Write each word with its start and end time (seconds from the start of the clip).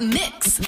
Mix. 0.00 0.60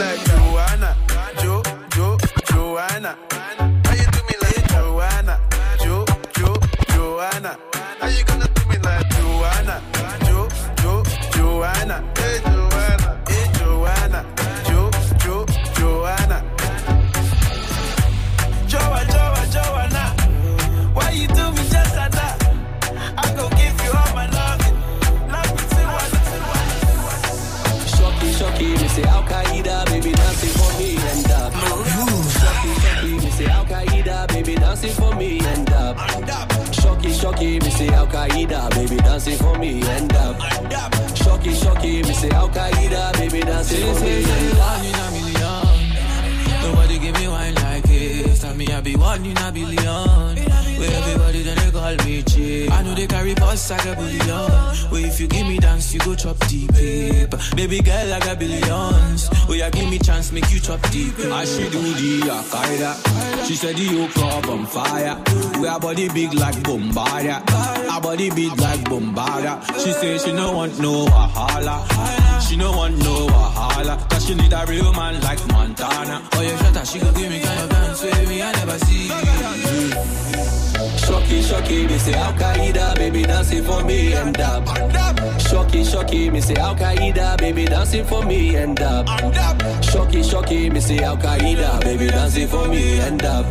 let 0.00 0.24
go. 0.24 0.39
Say 86.54 86.60
Al 86.60 86.74
Qaeda, 86.74 87.38
baby 87.38 87.64
dancing 87.64 88.04
for 88.04 88.24
me 88.24 88.56
and 88.56 88.80
up. 88.80 89.06
Shocky, 89.84 90.22
shocky, 90.22 90.70
me 90.70 90.80
say 90.80 90.98
Al 90.98 91.16
Qaeda, 91.16 91.80
baby 91.80 92.08
dancing 92.08 92.48
for 92.48 92.66
me 92.68 92.98
and 92.98 93.22
up. 93.24 93.46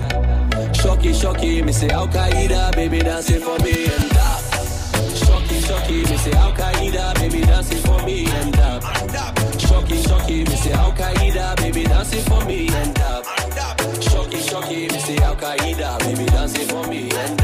Shocky, 0.76 1.14
shocky, 1.14 1.62
me 1.62 1.72
say 1.72 1.90
Al 1.90 2.08
Qaeda, 2.08 2.76
baby 2.76 3.00
dancing 3.00 3.40
for 3.40 3.58
me 3.60 3.86
and 3.86 4.18
up. 4.18 4.42
Shocky, 5.16 5.62
shocky, 5.62 6.04
me 6.10 6.18
say 6.18 6.32
Al 6.34 6.52
Qaeda, 6.52 7.16
baby 7.16 7.42
dancing 7.42 7.82
for 7.84 8.02
me 8.04 8.26
and 8.26 8.60
up. 8.60 8.84
Shocky, 9.60 10.02
shocky, 10.02 10.44
me 10.44 10.56
say 10.56 10.72
Al 10.74 10.92
Qaeda, 10.92 11.56
baby 11.58 11.84
dancing 11.84 12.24
for 12.24 12.44
me 12.46 12.68
and 12.68 13.00
up. 13.00 13.24
Shocky, 14.02 14.42
shocky, 14.42 14.88
me 14.92 15.00
say 15.00 15.18
Al 15.18 15.36
Qaeda, 15.36 16.00
baby 16.00 16.26
dancing 16.26 16.68
for 16.68 16.86
me 16.88 17.10
and 17.12 17.32
up. 17.32 17.39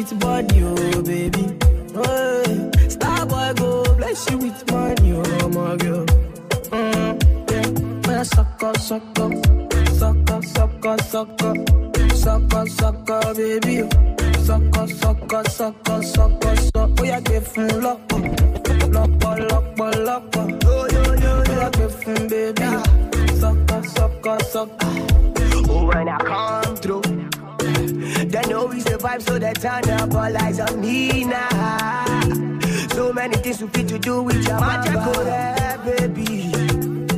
With 0.00 0.20
body 0.20 0.62
oh, 0.62 1.02
baby 1.02 1.60
Star 2.90 3.26
boy 3.26 3.52
go 3.56 3.94
bless 3.96 4.30
you 4.30 4.38
with 4.38 4.70
money, 4.70 5.12
oh 5.12 5.48
my 5.48 5.76
girl. 5.76 6.06
Mm, 6.70 7.50
yeah. 7.50 8.08
When 8.08 8.18
I 8.18 8.22
suck 8.22 8.62
up, 8.62 8.76
suck 8.78 9.18
up, 9.18 9.32
suck 9.98 10.30
up, 10.30 10.44
suck 10.44 10.86
up, 10.86 11.00
suck 11.00 11.42
up, 11.42 11.56
suck 12.14 12.54
up, 12.54 12.68
suck 12.68 13.10
up, 13.10 13.36
baby. 13.36 13.88
Suck 14.44 14.76
up, 14.78 14.88
suck 14.90 15.32
up, 15.32 15.46
suck 15.48 15.88
up, 15.88 16.04
suck 16.04 16.46
up, 16.46 16.58
suck 16.58 16.76
up. 16.76 17.00
Oh 17.00 17.04
yeah, 17.04 17.20
give 17.20 17.46
him 17.54 17.68
luck, 17.80 18.00
oh. 18.12 18.18
luck, 18.96 19.10
oh, 19.24 19.36
luck, 19.50 19.64
oh, 19.78 19.90
luck. 20.08 20.34
Yo 20.34 20.86
yo 20.88 21.14
yo, 21.14 21.42
oh 21.46 21.52
yeah, 21.52 21.70
give 21.70 22.02
him 22.02 22.28
baby. 22.28 22.68
Suck 23.38 23.72
up, 23.72 23.86
suck 23.86 24.26
up, 24.26 24.42
suck 24.42 24.84
up. 24.84 24.92
Oh, 25.68 25.86
when 25.86 26.08
I 26.08 26.18
come 26.18 26.76
through. 26.76 27.02
They 28.30 28.42
know 28.48 28.66
we 28.66 28.80
survive, 28.80 29.22
so 29.22 29.38
they 29.38 29.52
turn 29.54 29.88
up 29.90 30.12
all 30.14 30.36
eyes 30.36 30.60
on 30.60 30.80
me 30.80 31.24
now. 31.24 32.49
So 33.00 33.14
many 33.14 33.34
things 33.36 33.62
we 33.62 33.68
fit 33.68 33.88
to 33.88 33.98
do 33.98 34.22
with 34.22 34.46
your 34.46 34.60
magic, 34.60 34.92
baby. 35.86 36.52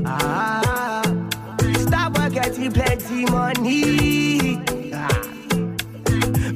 Ah, 0.06 1.02
stop 1.80 2.14
getting 2.30 2.70
plenty 2.70 3.24
money. 3.24 4.62
Ah. 4.94 5.10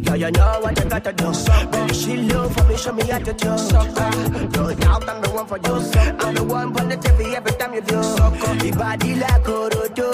Yeah, 0.06 0.14
you 0.14 0.30
know 0.30 0.60
what 0.62 0.78
you 0.78 0.84
gotta 0.88 1.12
do. 1.12 1.32
Baby, 1.72 1.92
she 1.92 2.16
low 2.18 2.48
for 2.50 2.62
me, 2.68 2.76
show 2.76 2.92
me 2.92 3.02
how 3.02 3.18
to 3.18 3.32
do. 3.32 3.48
Ah, 3.50 4.10
no 4.54 4.72
doubt 4.72 5.08
I'm 5.08 5.20
the 5.20 5.30
one 5.34 5.46
for 5.48 5.58
you. 5.58 5.74
I'm 6.20 6.32
the 6.32 6.44
one 6.44 6.78
on 6.78 6.88
the 6.88 6.96
TV 6.96 7.34
every 7.34 7.50
time 7.58 7.74
you 7.74 7.80
do. 7.80 7.96
Your 7.96 8.76
body 8.76 9.16
like 9.16 9.42
Orodo. 9.58 10.10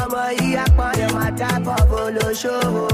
ọmọ 0.00 0.22
yìí 0.38 0.56
apọ̀yọ̀ 0.64 1.08
máa 1.16 1.30
dábọ̀ 1.40 1.78
bó 1.90 2.00
ló 2.16 2.26
ṣòwò 2.40 2.88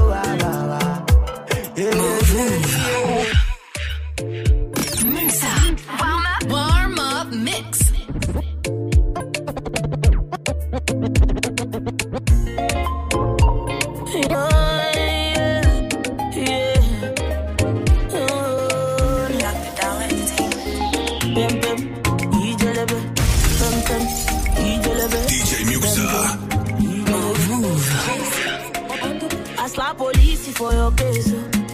for 30.65 30.73
your 30.73 30.91
case. 30.91 31.31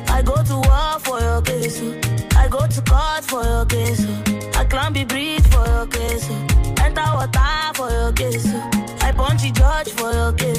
I 0.09 0.21
go 0.21 0.35
to 0.43 0.55
war 0.55 0.99
for 0.99 1.19
your 1.19 1.41
case. 1.41 1.81
I 2.35 2.47
go 2.49 2.67
to 2.67 2.81
court 2.81 3.23
for 3.23 3.43
your 3.43 3.65
case. 3.65 4.05
I 4.55 4.65
climb 4.65 4.93
the 4.93 5.05
bridge 5.05 5.45
for 5.53 5.65
your 5.65 5.87
case. 5.87 6.29
Enter 6.83 7.09
water 7.13 7.71
for 7.75 7.89
your 7.89 8.11
case. 8.11 8.47
I 9.01 9.11
punch 9.13 9.43
the 9.43 9.51
judge 9.51 9.89
for 9.97 10.11
your 10.11 10.33
case. 10.33 10.50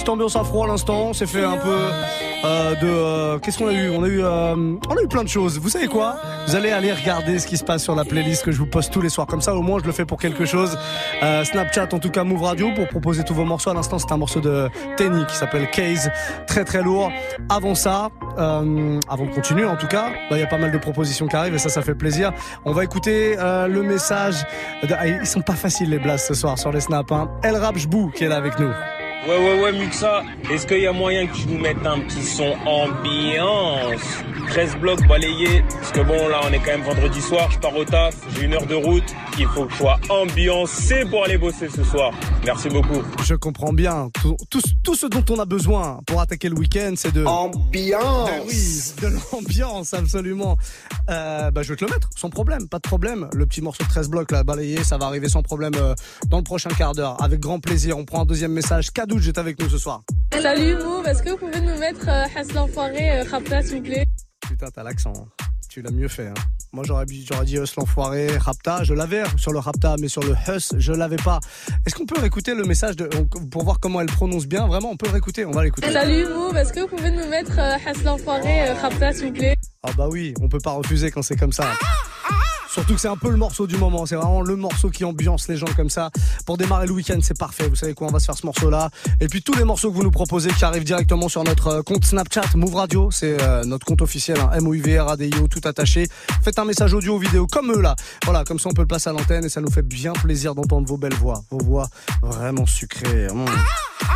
Petite 0.00 0.08
ambiance 0.08 0.34
afro 0.34 0.64
à 0.64 0.66
l'instant. 0.66 1.08
On 1.08 1.12
s'est 1.12 1.26
fait 1.26 1.44
un 1.44 1.58
peu 1.58 1.76
euh, 2.44 2.74
de. 2.76 2.86
euh, 2.86 3.38
Qu'est-ce 3.38 3.58
qu'on 3.58 3.68
a 3.68 3.72
eu? 3.72 3.90
On 3.90 4.02
a 4.02 4.08
eu, 4.08 4.24
euh, 4.24 4.54
on 4.88 4.96
a 4.96 5.02
eu 5.02 5.08
plein 5.08 5.22
de 5.22 5.28
choses. 5.28 5.58
Vous 5.58 5.68
savez 5.68 5.88
quoi? 5.88 6.16
Vous 6.46 6.56
allez 6.56 6.70
aller 6.70 6.90
regarder 6.90 7.38
ce 7.38 7.46
qui 7.46 7.58
se 7.58 7.64
passe 7.64 7.82
sur 7.82 7.94
la 7.94 8.06
playlist 8.06 8.42
que 8.42 8.50
je 8.50 8.56
vous 8.58 8.66
poste 8.66 8.90
tous 8.94 9.02
les 9.02 9.10
soirs. 9.10 9.26
Comme 9.26 9.42
ça, 9.42 9.54
au 9.54 9.60
moins, 9.60 9.78
je 9.78 9.84
le 9.84 9.92
fais 9.92 10.06
pour 10.06 10.18
quelque 10.18 10.46
chose. 10.46 10.78
Snapchat, 11.44 11.88
en 11.92 11.98
tout 11.98 12.10
cas, 12.10 12.24
Move 12.24 12.42
Radio 12.42 12.70
pour 12.74 12.88
proposer 12.88 13.24
tous 13.24 13.34
vos 13.34 13.44
morceaux. 13.44 13.68
À 13.70 13.74
l'instant, 13.74 13.98
c'est 13.98 14.10
un 14.10 14.16
morceau 14.16 14.40
de 14.40 14.70
Tenny 14.96 15.26
qui 15.26 15.36
s'appelle 15.36 15.68
Case, 15.70 16.10
très 16.46 16.64
très 16.64 16.82
lourd. 16.82 17.12
Avant 17.50 17.74
ça, 17.74 18.08
avant 18.38 18.62
de 19.26 19.34
continuer, 19.34 19.66
en 19.66 19.76
tout 19.76 19.86
cas, 19.88 20.06
bah, 20.30 20.36
il 20.36 20.40
y 20.40 20.42
a 20.42 20.46
pas 20.46 20.58
mal 20.58 20.72
de 20.72 20.78
propositions 20.78 21.26
qui 21.28 21.36
arrivent 21.36 21.54
et 21.54 21.58
ça, 21.58 21.68
ça 21.68 21.82
fait 21.82 21.94
plaisir. 21.94 22.32
On 22.64 22.72
va 22.72 22.84
écouter 22.84 23.36
le 23.36 23.82
message. 23.82 24.46
De... 24.82 24.94
Ah, 24.98 25.06
ils 25.06 25.26
sont 25.26 25.42
pas 25.42 25.52
faciles 25.54 25.90
les 25.90 25.98
blasts 25.98 26.28
ce 26.28 26.34
soir 26.34 26.58
sur 26.58 26.72
les 26.72 26.80
snaps. 26.80 27.12
Hein. 27.12 27.28
El 27.42 27.56
Rap 27.56 27.76
Jbou 27.76 28.10
qui 28.14 28.24
est 28.24 28.28
là 28.28 28.36
avec 28.36 28.58
nous. 28.58 28.70
Ouais, 29.28 29.36
ouais, 29.36 29.62
ouais, 29.62 29.72
Muxa, 29.72 30.22
est-ce 30.50 30.66
qu'il 30.66 30.80
y 30.80 30.86
a 30.86 30.92
moyen 30.92 31.26
que 31.26 31.36
tu 31.36 31.46
nous 31.48 31.58
mettes 31.58 31.84
un 31.84 32.00
petit 32.00 32.24
son 32.24 32.54
ambiance? 32.66 34.00
13 34.48 34.76
blocs 34.78 35.06
balayés, 35.06 35.62
parce 35.70 35.92
que 35.92 36.00
bon, 36.00 36.26
là, 36.28 36.40
on 36.44 36.52
est 36.52 36.58
quand 36.58 36.72
même 36.72 36.82
vendredi 36.82 37.20
soir, 37.20 37.48
je 37.52 37.58
pars 37.60 37.76
au 37.76 37.84
taf, 37.84 38.16
j'ai 38.34 38.46
une 38.46 38.54
heure 38.54 38.66
de 38.66 38.74
route, 38.74 39.04
il 39.38 39.46
faut 39.46 39.66
que 39.66 39.72
je 39.72 39.76
sois 39.78 40.00
ambiancé 40.08 41.04
pour 41.08 41.24
aller 41.24 41.38
bosser 41.38 41.68
ce 41.68 41.84
soir. 41.84 42.10
Merci 42.44 42.68
beaucoup. 42.68 43.00
Je 43.22 43.34
comprends 43.34 43.72
bien. 43.72 44.08
Tout, 44.20 44.36
tout, 44.48 44.60
tout 44.82 44.94
ce 44.96 45.06
dont 45.06 45.24
on 45.30 45.38
a 45.38 45.44
besoin 45.44 46.00
pour 46.06 46.20
attaquer 46.20 46.48
le 46.48 46.56
week-end, 46.58 46.94
c'est 46.96 47.12
de... 47.12 47.24
Ambiance. 47.24 48.28
Ben 48.28 48.42
oui, 48.48 48.92
de 49.02 49.16
l'ambiance, 49.32 49.94
absolument. 49.94 50.56
Euh, 51.10 51.50
bah, 51.52 51.62
je 51.62 51.68
vais 51.72 51.76
te 51.76 51.84
le 51.84 51.90
mettre, 51.92 52.08
sans 52.16 52.30
problème, 52.30 52.68
pas 52.68 52.78
de 52.78 52.88
problème. 52.88 53.28
Le 53.34 53.46
petit 53.46 53.60
morceau 53.60 53.84
de 53.84 53.88
13 53.88 54.08
blocs, 54.08 54.32
là, 54.32 54.42
balayé, 54.42 54.82
ça 54.82 54.98
va 54.98 55.06
arriver 55.06 55.28
sans 55.28 55.42
problème 55.42 55.74
euh, 55.76 55.94
dans 56.26 56.38
le 56.38 56.44
prochain 56.44 56.70
quart 56.70 56.94
d'heure. 56.94 57.22
Avec 57.22 57.38
grand 57.38 57.60
plaisir. 57.60 57.98
On 57.98 58.04
prend 58.04 58.22
un 58.22 58.26
deuxième 58.26 58.52
message. 58.52 58.90
Kadouj 59.10 59.26
est 59.26 59.38
avec 59.38 59.58
nous 59.58 59.68
ce 59.68 59.76
soir. 59.76 60.02
Salut 60.40 60.76
Move, 60.76 61.04
est-ce 61.08 61.20
que 61.24 61.30
vous 61.30 61.36
pouvez 61.38 61.60
nous 61.60 61.76
mettre 61.80 62.08
euh, 62.08 62.26
Hass 62.36 62.52
l'enfoiré, 62.52 63.18
euh, 63.18 63.24
Rapta 63.28 63.60
s'il 63.60 63.78
vous 63.78 63.82
plaît? 63.82 64.04
Putain, 64.48 64.68
t'as 64.72 64.84
l'accent. 64.84 65.12
hein. 65.16 65.26
Tu 65.68 65.82
l'as 65.82 65.90
mieux 65.90 66.06
fait. 66.06 66.28
Hein. 66.28 66.34
Moi, 66.72 66.84
j'aurais 66.86 67.06
dit, 67.06 67.26
j'aurais 67.28 67.44
dit 67.44 67.56
Hus 67.56 67.66
l'enfoiré, 67.76 68.28
Rapta. 68.38 68.84
Je 68.84 68.94
l'avais 68.94 69.24
sur 69.36 69.50
le 69.52 69.58
Rapta, 69.58 69.96
mais 69.98 70.06
sur 70.06 70.22
le 70.22 70.34
Hus, 70.46 70.74
je 70.78 70.92
l'avais 70.92 71.16
pas. 71.16 71.40
Est-ce 71.84 71.96
qu'on 71.96 72.06
peut 72.06 72.20
réécouter 72.20 72.54
le 72.54 72.62
message 72.64 72.94
de, 72.94 73.06
pour 73.50 73.64
voir 73.64 73.80
comment 73.80 74.00
elle 74.00 74.06
prononce 74.06 74.46
bien? 74.46 74.68
Vraiment, 74.68 74.90
on 74.92 74.96
peut 74.96 75.10
réécouter. 75.10 75.44
On 75.44 75.50
va 75.50 75.64
l'écouter. 75.64 75.90
Salut 75.90 76.28
Move, 76.28 76.56
est-ce 76.56 76.72
que 76.72 76.78
vous 76.78 76.86
pouvez 76.96 77.10
nous 77.10 77.26
mettre 77.26 77.58
euh, 77.58 77.78
Hass 77.84 78.04
l'enfoiré, 78.04 78.68
euh, 78.70 78.74
Rapta 78.74 79.12
s'il 79.12 79.26
vous 79.26 79.32
plaît? 79.32 79.56
Ah 79.82 79.90
bah 79.98 80.06
oui, 80.08 80.34
on 80.40 80.48
peut 80.48 80.60
pas 80.62 80.70
refuser 80.72 81.10
quand 81.10 81.22
c'est 81.22 81.36
comme 81.36 81.52
ça. 81.52 81.64
Surtout 82.72 82.94
que 82.94 83.00
c'est 83.00 83.08
un 83.08 83.16
peu 83.16 83.30
le 83.30 83.36
morceau 83.36 83.66
du 83.66 83.76
moment, 83.76 84.06
c'est 84.06 84.14
vraiment 84.14 84.42
le 84.42 84.54
morceau 84.54 84.90
qui 84.90 85.04
ambiance 85.04 85.48
les 85.48 85.56
gens 85.56 85.66
comme 85.76 85.90
ça. 85.90 86.10
Pour 86.46 86.56
démarrer 86.56 86.86
le 86.86 86.92
week-end, 86.92 87.18
c'est 87.20 87.36
parfait. 87.36 87.68
Vous 87.68 87.74
savez 87.74 87.94
quoi, 87.94 88.06
on 88.06 88.12
va 88.12 88.20
se 88.20 88.26
faire 88.26 88.36
ce 88.36 88.46
morceau-là. 88.46 88.90
Et 89.20 89.26
puis 89.26 89.42
tous 89.42 89.54
les 89.54 89.64
morceaux 89.64 89.90
que 89.90 89.96
vous 89.96 90.04
nous 90.04 90.10
proposez 90.12 90.50
qui 90.50 90.64
arrivent 90.64 90.84
directement 90.84 91.28
sur 91.28 91.42
notre 91.42 91.66
euh, 91.66 91.82
compte 91.82 92.04
Snapchat, 92.04 92.54
Move 92.54 92.74
Radio, 92.76 93.10
c'est 93.10 93.42
euh, 93.42 93.64
notre 93.64 93.84
compte 93.84 94.02
officiel, 94.02 94.38
hein, 94.38 94.50
M-O-U-V-R-A-D-I-O, 94.54 95.48
tout 95.48 95.60
attaché. 95.64 96.06
Faites 96.42 96.58
un 96.60 96.64
message 96.64 96.94
audio 96.94 97.16
ou 97.16 97.18
vidéo 97.18 97.48
comme 97.48 97.72
eux 97.72 97.80
là. 97.80 97.96
Voilà, 98.24 98.44
comme 98.44 98.60
ça 98.60 98.68
on 98.68 98.72
peut 98.72 98.82
le 98.82 98.88
passer 98.88 99.10
à 99.10 99.12
l'antenne 99.12 99.44
et 99.44 99.48
ça 99.48 99.60
nous 99.60 99.70
fait 99.70 99.82
bien 99.82 100.12
plaisir 100.12 100.54
d'entendre 100.54 100.86
vos 100.86 100.96
belles 100.96 101.14
voix. 101.14 101.42
Vos 101.50 101.58
voix 101.58 101.88
vraiment 102.22 102.66
sucrées. 102.66 103.26
Mmh. 103.32 103.46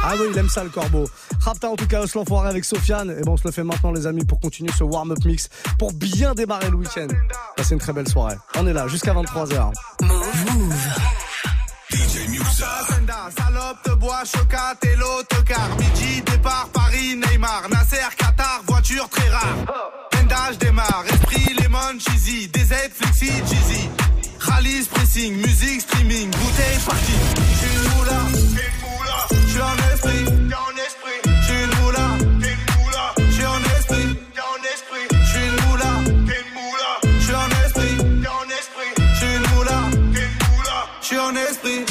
Ah 0.06 0.14
oui, 0.20 0.26
il 0.30 0.38
aime 0.38 0.48
ça 0.48 0.62
le 0.62 0.70
corbeau. 0.70 1.08
Rapta 1.40 1.70
en 1.70 1.76
tout 1.76 1.86
cas, 1.86 2.06
se 2.06 2.16
l'enfoiré 2.16 2.48
avec 2.48 2.64
Sofiane. 2.64 3.10
Et 3.18 3.22
bon, 3.22 3.32
on 3.32 3.36
se 3.36 3.46
le 3.46 3.52
fait 3.52 3.64
maintenant 3.64 3.90
les 3.90 4.06
amis 4.06 4.24
pour 4.24 4.38
continuer 4.38 4.70
ce 4.76 4.84
warm-up 4.84 5.24
mix 5.24 5.48
pour 5.78 5.92
bien 5.92 6.34
démarrer 6.34 6.70
le 6.70 6.76
week-end. 6.76 7.08
Passez 7.56 7.74
une 7.74 7.80
très 7.80 7.92
belle 7.92 8.08
soirée. 8.08 8.36
On 8.56 8.66
est 8.66 8.72
là 8.72 8.86
jusqu'à 8.88 9.12
23h. 9.12 9.72
DJ 11.90 12.28
Muxa. 12.28 12.66
Senda, 12.88 13.28
salope 13.36 13.78
de 13.86 13.94
bois, 13.94 14.22
chocat 14.24 14.74
et 14.82 14.96
l'autocar. 14.96 15.68
Midi, 15.78 16.22
départ, 16.22 16.68
Paris, 16.72 17.16
Neymar. 17.16 17.68
Nasser, 17.70 17.96
Qatar, 18.16 18.62
voiture 18.66 19.08
très 19.08 19.28
rare. 19.28 19.56
Pendage 20.10 20.58
démarre, 20.58 21.04
esprit, 21.08 21.54
lemon, 21.62 21.98
cheesy. 21.98 22.48
DZ, 22.48 22.74
flexi, 22.92 23.26
cheesy. 23.26 23.88
Rallye, 24.40 24.84
pressing, 24.92 25.36
musique, 25.36 25.80
streaming. 25.82 26.30
Bouteille, 26.30 26.78
party. 26.86 27.12
J'suis 27.56 27.76
une 27.76 27.82
moula, 27.96 28.20
j'suis 29.48 29.62
en 29.62 29.76
esprit, 29.94 30.24
en 41.18 41.36
esprit. 41.36 41.84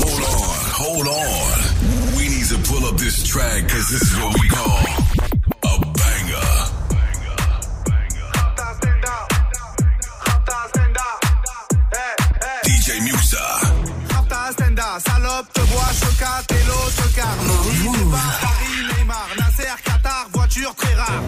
Hold 0.00 0.22
on, 0.22 0.56
hold 0.82 1.08
on. 1.08 2.16
We 2.16 2.28
need 2.28 2.46
to 2.48 2.58
pull 2.68 2.86
up 2.86 2.96
this 2.96 3.26
track, 3.26 3.68
cause 3.68 3.88
this 3.90 4.02
is 4.02 4.16
what 4.16 4.34
we 4.40 4.48
call. 4.48 5.04
salope, 15.00 15.52
te 15.52 15.60
vois 15.60 15.92
chocat 15.92 16.42
et 16.50 16.66
l'autre 16.66 17.14
car 17.14 17.36
Paris, 17.36 18.40
Paris, 18.40 18.98
Neymar, 18.98 19.28
Nasser, 19.38 19.74
Qatar, 19.84 20.28
voiture 20.32 20.74
très 20.74 20.94
rare. 20.94 21.22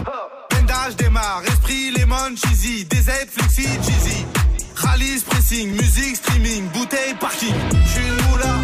Benda, 0.49 0.91
démarre, 0.97 1.43
esprit, 1.47 1.91
lemon, 1.91 2.35
cheesy, 2.35 2.85
DZ, 2.85 3.27
flexi, 3.29 3.67
cheesy. 3.83 4.36
Analyse, 4.87 5.23
pressing, 5.25 5.71
musique, 5.71 6.15
streaming, 6.15 6.69
bouteille, 6.69 7.13
parking. 7.19 7.53
Je 7.85 7.89
suis 7.89 8.07
une 8.07 8.31
moula, 8.31 8.55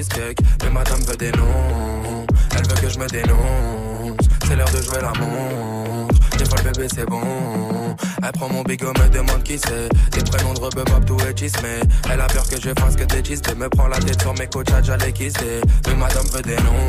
cheesecake. 0.00 0.38
Mais 0.62 0.70
madame 0.70 1.00
veut 1.02 1.16
des 1.16 1.32
noms, 1.32 2.26
elle 2.52 2.66
veut 2.66 2.80
que 2.80 2.88
je 2.88 2.98
me 2.98 3.06
dénonce. 3.06 4.16
C'est 4.46 4.56
l'heure 4.56 4.70
de 4.70 4.82
jouer 4.82 4.98
la 5.00 5.12
montre. 5.20 6.14
Des 6.38 6.44
fois 6.44 6.58
le 6.64 6.70
bébé 6.70 6.88
c'est 6.94 7.06
bon. 7.06 7.96
Elle 8.22 8.32
prend 8.32 8.48
mon 8.48 8.62
bigot, 8.62 8.92
me 8.98 9.08
demande 9.08 9.42
qui 9.42 9.58
c'est. 9.58 9.88
Des 10.12 10.24
prénoms 10.24 10.54
de 10.54 10.60
rebeu, 10.60 10.84
tout 11.06 11.16
et 11.20 11.36
chismé. 11.36 11.80
Elle 12.10 12.20
a 12.20 12.26
peur 12.26 12.48
que 12.48 12.60
je 12.60 12.70
fasse 12.80 12.96
que 12.96 13.04
des 13.04 13.24
chistes. 13.24 13.54
Me 13.56 13.68
prend 13.68 13.88
la 13.88 13.98
tête 13.98 14.20
sur 14.20 14.34
mes 14.34 14.46
coachs, 14.46 14.68
j'allais 14.82 15.12
kisser. 15.12 15.60
Mais 15.86 15.94
madame 15.94 16.26
veut 16.32 16.42
des 16.42 16.56
noms, 16.56 16.88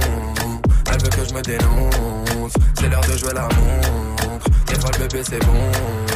elle 0.87 1.01
veut 1.01 1.09
que 1.09 1.27
je 1.27 1.33
me 1.33 1.41
dénonce. 1.41 2.53
C'est 2.79 2.89
l'heure 2.89 3.01
de 3.01 3.17
jouer 3.17 3.33
la 3.33 3.43
montre. 3.43 4.49
Des 4.67 4.79
fois 4.79 4.91
le 4.93 5.07
bébé 5.07 5.23
c'est 5.23 5.45
bon. 5.45 6.10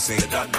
seen. 0.00 0.49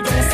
Bacs 0.00 0.04
dans 0.04 0.31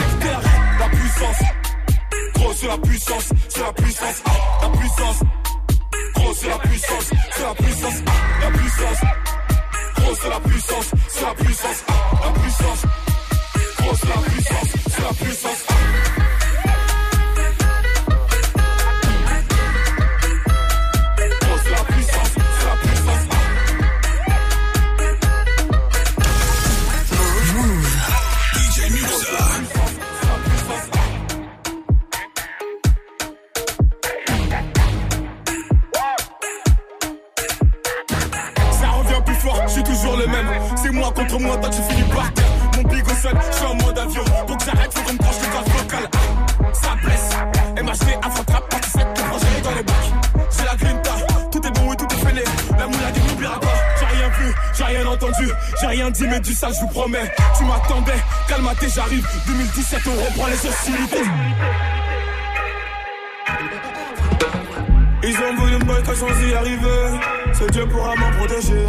sans 66.14 66.48
y 66.48 66.54
arriver. 66.54 67.20
C'est 67.52 67.70
Dieu 67.70 67.86
pourra 67.86 68.14
m'en 68.16 68.30
protéger. 68.38 68.86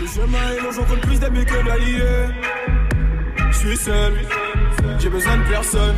Le 0.00 0.06
chemin 0.06 0.52
est 0.52 0.60
long, 0.60 0.72
j'en 0.72 0.84
compte 0.84 1.00
plus 1.00 1.18
d'amis 1.18 1.44
que 1.44 1.66
d'alliés. 1.66 2.26
Je 3.50 3.56
suis 3.56 3.76
seul, 3.76 4.12
j'ai 4.98 5.08
besoin 5.08 5.36
de 5.38 5.44
personne. 5.44 5.96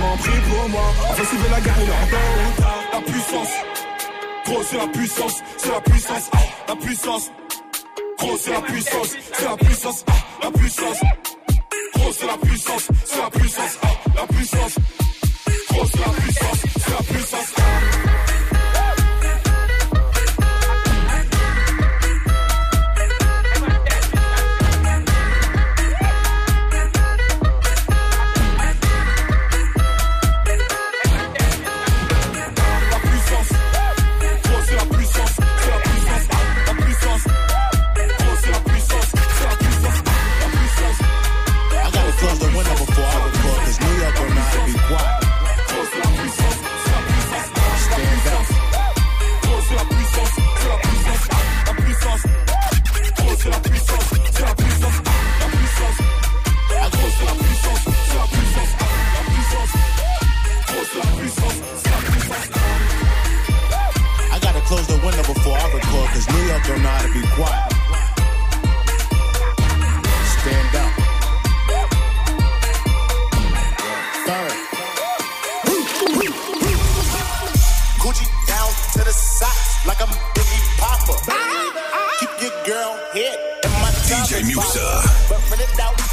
M'en 0.00 0.16
prie 0.16 0.40
pour 0.48 0.68
moi, 0.68 0.82
on 1.08 1.12
va 1.12 1.24
sauver 1.24 1.48
la 1.50 1.58
ou 1.58 2.60
tard. 2.60 2.80
La 2.92 3.00
puissance, 3.00 3.48
gros, 4.46 4.62
c'est 4.62 4.78
la 4.78 4.86
puissance, 4.86 5.42
c'est 5.56 5.72
la 5.72 5.80
puissance, 5.80 6.30
ah, 6.32 6.38
la 6.68 6.76
puissance. 6.76 7.30
Gros, 8.18 8.36
c'est 8.38 8.52
la 8.52 8.60
puissance, 8.60 9.16
c'est 9.32 9.44
la 9.44 9.56
puissance, 9.56 10.04
ah, 10.06 10.12
la 10.44 10.50
puissance. 10.50 11.00
Gros, 11.94 12.12
c'est 12.12 12.26
la 12.26 12.36
puissance, 12.36 12.88
c'est 13.04 13.18
la 13.18 13.30
puissance, 13.30 13.78
ah, 13.82 13.86
la 14.16 14.26
puissance. 14.26 14.74
Gros, 15.70 15.86
c'est 15.86 15.98
la 15.98 16.12
puissance, 16.12 16.58
c'est 16.78 16.90
la 16.90 17.14
puissance. 17.14 17.59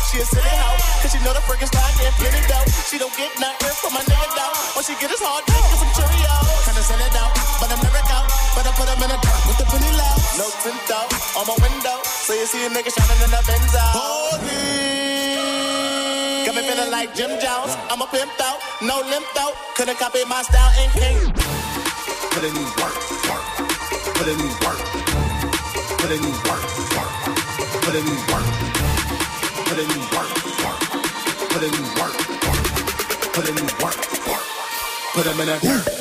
She 0.07 0.23
a 0.23 0.25
silly 0.25 0.55
hoe. 0.63 0.79
Cause 1.03 1.11
she 1.11 1.19
know 1.19 1.33
the 1.35 1.43
freaking 1.43 1.67
style 1.67 1.91
get 1.99 2.15
plenty 2.15 2.39
dough. 2.47 2.63
She 2.87 2.97
don't 2.97 3.11
get 3.19 3.31
nothing 3.39 3.75
from 3.83 3.91
my 3.93 4.03
nigga 4.07 4.27
dough. 4.35 4.55
When 4.75 4.83
she 4.87 4.95
get 4.99 5.11
his 5.11 5.19
hard 5.19 5.43
dick 5.43 5.59
and 5.59 5.79
some 5.83 5.91
Cheerios. 5.99 6.47
Kinda 6.63 6.83
send 6.83 7.03
it 7.03 7.15
out, 7.19 7.31
but 7.59 7.67
I'm 7.67 7.81
never 7.83 8.03
out. 8.15 8.27
But 8.55 8.63
I 8.67 8.71
put 8.79 8.87
him 8.87 9.03
in 9.03 9.11
a 9.11 9.19
dark 9.19 9.41
with 9.47 9.57
the 9.59 9.67
penny 9.67 9.91
low. 9.99 10.15
No 10.39 10.47
tint 10.63 10.91
out 10.95 11.11
on 11.35 11.43
my 11.51 11.57
window. 11.59 11.97
So 12.23 12.31
you 12.33 12.47
see 12.47 12.63
a 12.63 12.69
nigga 12.71 12.91
shining 12.91 13.19
in 13.19 13.31
the 13.35 13.41
Benzo. 13.43 13.83
Holy. 13.91 14.87
Got 16.47 16.55
me 16.55 16.63
feeling 16.63 16.91
like 16.91 17.11
Jim 17.11 17.31
Jones. 17.43 17.75
I'm 17.91 17.99
a 17.99 18.07
pimp 18.07 18.31
out, 18.39 18.59
no 18.79 19.03
limp 19.11 19.27
out. 19.43 19.53
Couldn't 19.75 19.99
copy 19.99 20.23
my 20.23 20.41
style 20.47 20.71
and 20.79 20.91
king. 20.95 21.19
Put 22.31 22.43
in 22.47 22.55
work, 22.79 22.95
work. 23.27 23.45
Put 24.15 24.27
in 24.31 24.39
work. 24.63 24.79
Put 25.99 26.11
in 26.15 26.23
work, 26.47 26.63
work. 26.95 27.11
Put 27.83 27.95
in 27.99 28.07
work. 28.31 28.66
Put 29.77 29.85
in 29.85 29.99
work, 29.99 30.33
work. 30.65 30.79
Put 31.51 31.61
in 31.61 31.71
work, 31.99 32.17
work. 32.47 32.63
Put 33.31 33.47
in 33.47 33.55
work, 33.77 34.27
work. 34.27 34.43
Put 35.13 35.25
them 35.25 35.39
in 35.39 35.49
a 35.49 35.59
dirt. 35.59 35.96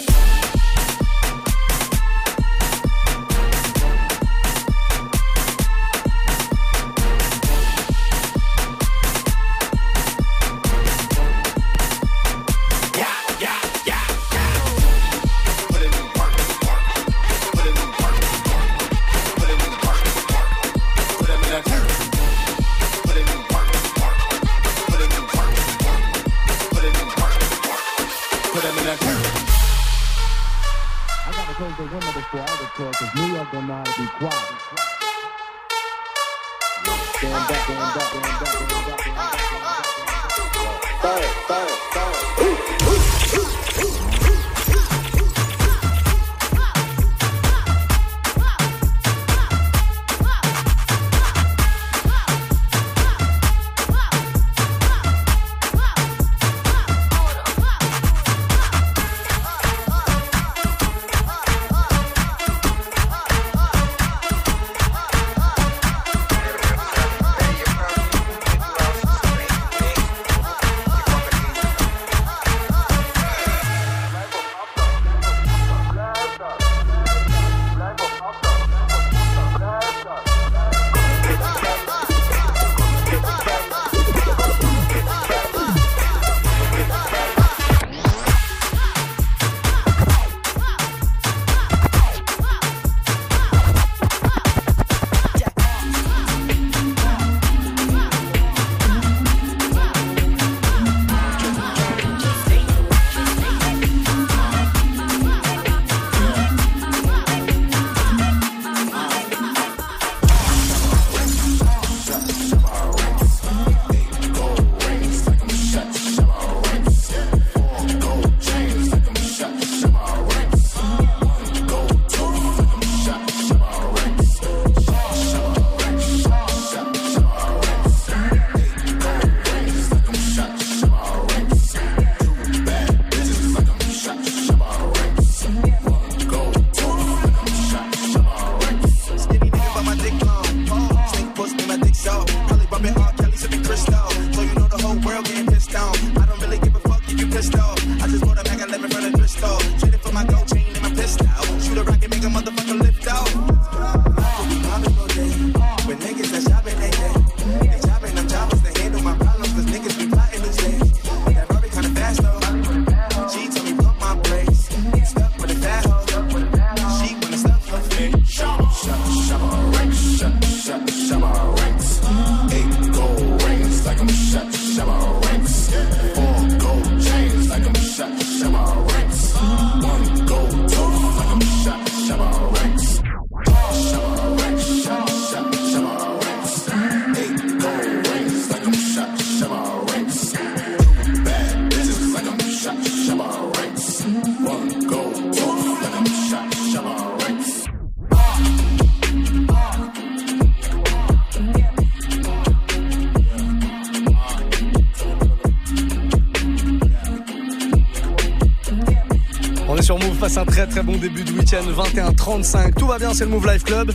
21-35. 212.26 212.74
Tout 212.74 212.86
va 212.86 212.98
bien, 212.98 213.14
c'est 213.14 213.24
le 213.24 213.30
Move 213.30 213.46
Life 213.46 213.62
Club. 213.62 213.92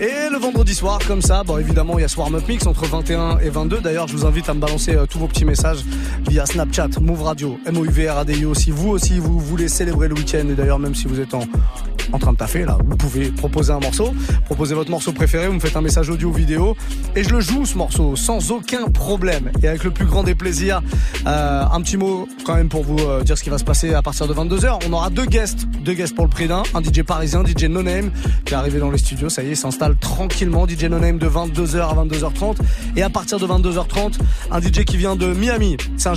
Et 0.00 0.30
le 0.30 0.38
vendredi 0.38 0.74
soir, 0.74 0.98
comme 1.06 1.20
ça, 1.20 1.42
bon 1.44 1.58
évidemment, 1.58 1.98
il 1.98 2.02
y 2.02 2.04
a 2.04 2.08
Swarm 2.08 2.34
Up 2.34 2.48
Mix 2.48 2.66
entre 2.66 2.86
21 2.86 3.38
et 3.38 3.50
22. 3.50 3.80
D'ailleurs, 3.80 4.08
je 4.08 4.16
vous 4.16 4.24
invite 4.24 4.48
à 4.48 4.54
me 4.54 4.60
balancer 4.60 4.94
euh, 4.94 5.06
tous 5.06 5.18
vos 5.18 5.26
petits 5.26 5.44
messages 5.44 5.78
Snapchat, 6.44 7.00
Move 7.00 7.22
Radio, 7.22 7.58
m 7.64 7.78
o 7.78 7.84
u 7.84 7.88
v 7.88 8.08
r 8.08 8.18
a 8.18 8.24
d 8.24 8.34
i 8.34 8.44
o. 8.44 8.52
Si 8.52 8.70
vous 8.70 8.90
aussi, 8.90 9.18
vous 9.18 9.38
voulez 9.38 9.68
célébrer 9.68 10.08
le 10.08 10.14
week-end, 10.14 10.46
et 10.50 10.54
d'ailleurs, 10.54 10.78
même 10.78 10.94
si 10.94 11.06
vous 11.06 11.20
êtes 11.20 11.32
en, 11.32 11.42
en 12.12 12.18
train 12.18 12.32
de 12.32 12.36
taffer, 12.36 12.64
là, 12.64 12.76
vous 12.84 12.96
pouvez 12.96 13.30
proposer 13.30 13.72
un 13.72 13.78
morceau, 13.78 14.12
proposer 14.44 14.74
votre 14.74 14.90
morceau 14.90 15.12
préféré, 15.12 15.46
vous 15.46 15.54
me 15.54 15.60
faites 15.60 15.76
un 15.76 15.80
message 15.80 16.10
audio 16.10 16.30
vidéo, 16.32 16.76
et 17.14 17.22
je 17.22 17.30
le 17.30 17.40
joue 17.40 17.64
ce 17.64 17.78
morceau 17.78 18.16
sans 18.16 18.50
aucun 18.50 18.88
problème. 18.88 19.50
Et 19.62 19.68
avec 19.68 19.84
le 19.84 19.92
plus 19.92 20.04
grand 20.04 20.24
des 20.24 20.34
plaisirs, 20.34 20.82
euh, 21.26 21.64
un 21.70 21.80
petit 21.80 21.96
mot 21.96 22.28
quand 22.44 22.54
même 22.54 22.68
pour 22.68 22.82
vous 22.82 22.98
euh, 22.98 23.22
dire 23.22 23.38
ce 23.38 23.44
qui 23.44 23.50
va 23.50 23.58
se 23.58 23.64
passer 23.64 23.94
à 23.94 24.02
partir 24.02 24.26
de 24.26 24.34
22h. 24.34 24.80
On 24.88 24.92
aura 24.92 25.10
deux 25.10 25.26
guests, 25.26 25.66
deux 25.84 25.94
guests 25.94 26.14
pour 26.14 26.24
le 26.24 26.30
prix 26.30 26.48
d'un, 26.48 26.64
un 26.74 26.82
DJ 26.82 27.02
parisien, 27.02 27.44
DJ 27.44 27.64
No 27.64 27.82
Name, 27.82 28.10
qui 28.44 28.52
est 28.52 28.56
arrivé 28.56 28.80
dans 28.80 28.90
les 28.90 28.98
studios, 28.98 29.28
ça 29.28 29.42
y 29.44 29.52
est, 29.52 29.54
s'installe 29.54 29.96
tranquillement, 29.96 30.66
DJ 30.66 30.84
No 30.84 30.98
Name 30.98 31.18
de 31.18 31.28
22h 31.28 31.80
à 31.80 31.94
22h30, 32.04 32.56
et 32.96 33.02
à 33.02 33.10
partir 33.10 33.38
de 33.38 33.46
22h30, 33.46 34.14
un 34.50 34.60
DJ 34.60 34.84
qui 34.84 34.96
vient 34.96 35.14
de 35.14 35.32
Miami, 35.32 35.76
un 36.06 36.14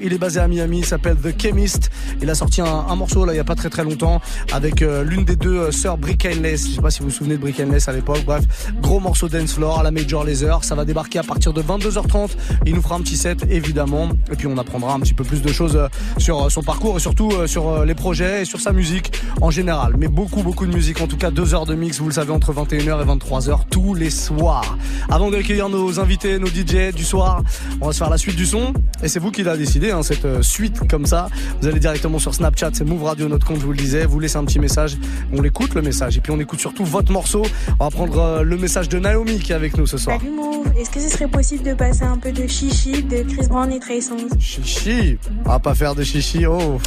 Il 0.00 0.12
est 0.12 0.18
basé 0.18 0.40
à 0.40 0.48
Miami, 0.48 0.80
il 0.80 0.84
s'appelle 0.84 1.16
The 1.16 1.40
Chemist, 1.40 1.90
il 2.20 2.28
a 2.28 2.34
sorti 2.34 2.60
un, 2.60 2.96
morceau 2.96 3.24
là 3.24 3.32
il 3.32 3.36
y 3.36 3.40
a 3.40 3.44
pas 3.44 3.54
très 3.54 3.70
très 3.70 3.84
longtemps 3.84 4.20
avec 4.52 4.82
euh, 4.82 5.04
l'une 5.04 5.24
des 5.24 5.36
deux 5.36 5.56
euh, 5.56 5.70
sœurs 5.70 5.98
Brick 5.98 6.26
je 6.28 6.56
sais 6.56 6.80
pas 6.80 6.90
si 6.90 7.00
vous 7.00 7.06
vous 7.06 7.10
souvenez 7.10 7.36
de 7.36 7.40
Brick 7.40 7.60
à 7.60 7.92
l'époque, 7.92 8.24
bref, 8.26 8.44
gros 8.80 8.98
morceau 8.98 9.28
dance 9.28 9.54
floor 9.54 9.78
à 9.78 9.82
la 9.84 9.92
Major 9.92 10.24
Laser, 10.24 10.64
ça 10.64 10.74
va 10.74 10.84
débarquer 10.84 11.20
à 11.20 11.22
partir 11.22 11.52
de 11.52 11.62
22h30, 11.62 12.30
il 12.66 12.74
nous 12.74 12.82
fera 12.82 12.96
un 12.96 13.00
petit 13.00 13.16
set 13.16 13.46
évidemment, 13.48 14.08
et 14.32 14.36
puis 14.36 14.48
on 14.48 14.58
apprendra 14.58 14.94
un 14.94 15.00
petit 15.00 15.14
peu 15.14 15.22
plus 15.22 15.42
de 15.42 15.52
choses 15.52 15.76
euh, 15.76 15.88
sur 16.18 16.50
son 16.50 16.62
parcours 16.62 16.96
et 16.96 17.00
surtout 17.00 17.30
sur 17.46 17.84
les 17.84 17.94
projets 17.94 18.42
et 18.42 18.44
sur 18.44 18.60
sa 18.60 18.72
musique 18.72 19.12
en 19.40 19.50
général, 19.50 19.94
mais 19.96 20.08
beaucoup 20.08 20.42
beaucoup 20.42 20.66
de 20.66 20.74
musique, 20.74 21.00
en 21.00 21.06
tout 21.06 21.16
cas 21.16 21.30
deux 21.30 21.54
heures 21.54 21.66
de 21.66 21.74
mix, 21.74 22.00
vous 22.00 22.08
le 22.08 22.14
savez, 22.14 22.32
entre 22.32 22.52
21h 22.52 23.02
et 23.02 23.06
23h 23.06 23.60
tous 23.70 23.94
les 23.94 24.10
soirs. 24.10 24.76
Avant 25.08 25.30
d'accueillir 25.30 25.68
nos 25.68 26.00
invités, 26.00 26.38
nos 26.38 26.48
DJ 26.48 26.94
du 26.94 27.04
soir, 27.04 27.42
on 27.80 27.86
va 27.86 27.92
se 27.92 27.98
faire 27.98 28.10
la 28.10 28.18
suite 28.18 28.36
du 28.36 28.46
son, 28.46 28.72
et 29.02 29.08
c'est 29.08 29.20
vous 29.20 29.30
qui 29.30 29.35
l'a 29.42 29.56
décidé, 29.56 29.90
hein, 29.90 30.02
cette 30.02 30.42
suite 30.42 30.88
comme 30.88 31.06
ça, 31.06 31.28
vous 31.60 31.68
allez 31.68 31.80
directement 31.80 32.18
sur 32.18 32.34
Snapchat, 32.34 32.70
c'est 32.72 32.84
Move 32.84 33.04
Radio, 33.04 33.28
notre 33.28 33.46
compte, 33.46 33.60
je 33.60 33.64
vous 33.64 33.72
le 33.72 33.78
disais, 33.78 34.04
vous 34.04 34.20
laissez 34.20 34.36
un 34.36 34.44
petit 34.44 34.58
message, 34.58 34.96
on 35.32 35.40
l'écoute 35.40 35.74
le 35.74 35.82
message, 35.82 36.16
et 36.16 36.20
puis 36.20 36.32
on 36.32 36.40
écoute 36.40 36.60
surtout 36.60 36.84
votre 36.84 37.12
morceau, 37.12 37.42
on 37.78 37.84
va 37.84 37.90
prendre 37.90 38.18
euh, 38.18 38.42
le 38.42 38.56
message 38.56 38.88
de 38.88 38.98
Naomi 38.98 39.38
qui 39.38 39.52
est 39.52 39.54
avec 39.54 39.76
nous 39.76 39.86
ce 39.86 39.98
soir. 39.98 40.18
Salut 40.20 40.32
Move, 40.32 40.66
est-ce 40.78 40.90
que 40.90 41.00
ce 41.00 41.08
serait 41.08 41.28
possible 41.28 41.62
de 41.64 41.74
passer 41.74 42.04
un 42.04 42.18
peu 42.18 42.32
de 42.32 42.46
chichi 42.46 43.02
de 43.02 43.22
Chris 43.22 43.46
Brown 43.48 43.70
et 43.72 43.80
Trey 43.80 44.00
Songz? 44.00 44.30
Chichi? 44.38 45.18
On 45.44 45.50
va 45.50 45.58
pas 45.58 45.74
faire 45.74 45.94
de 45.94 46.02
chichi, 46.02 46.46
oh 46.46 46.78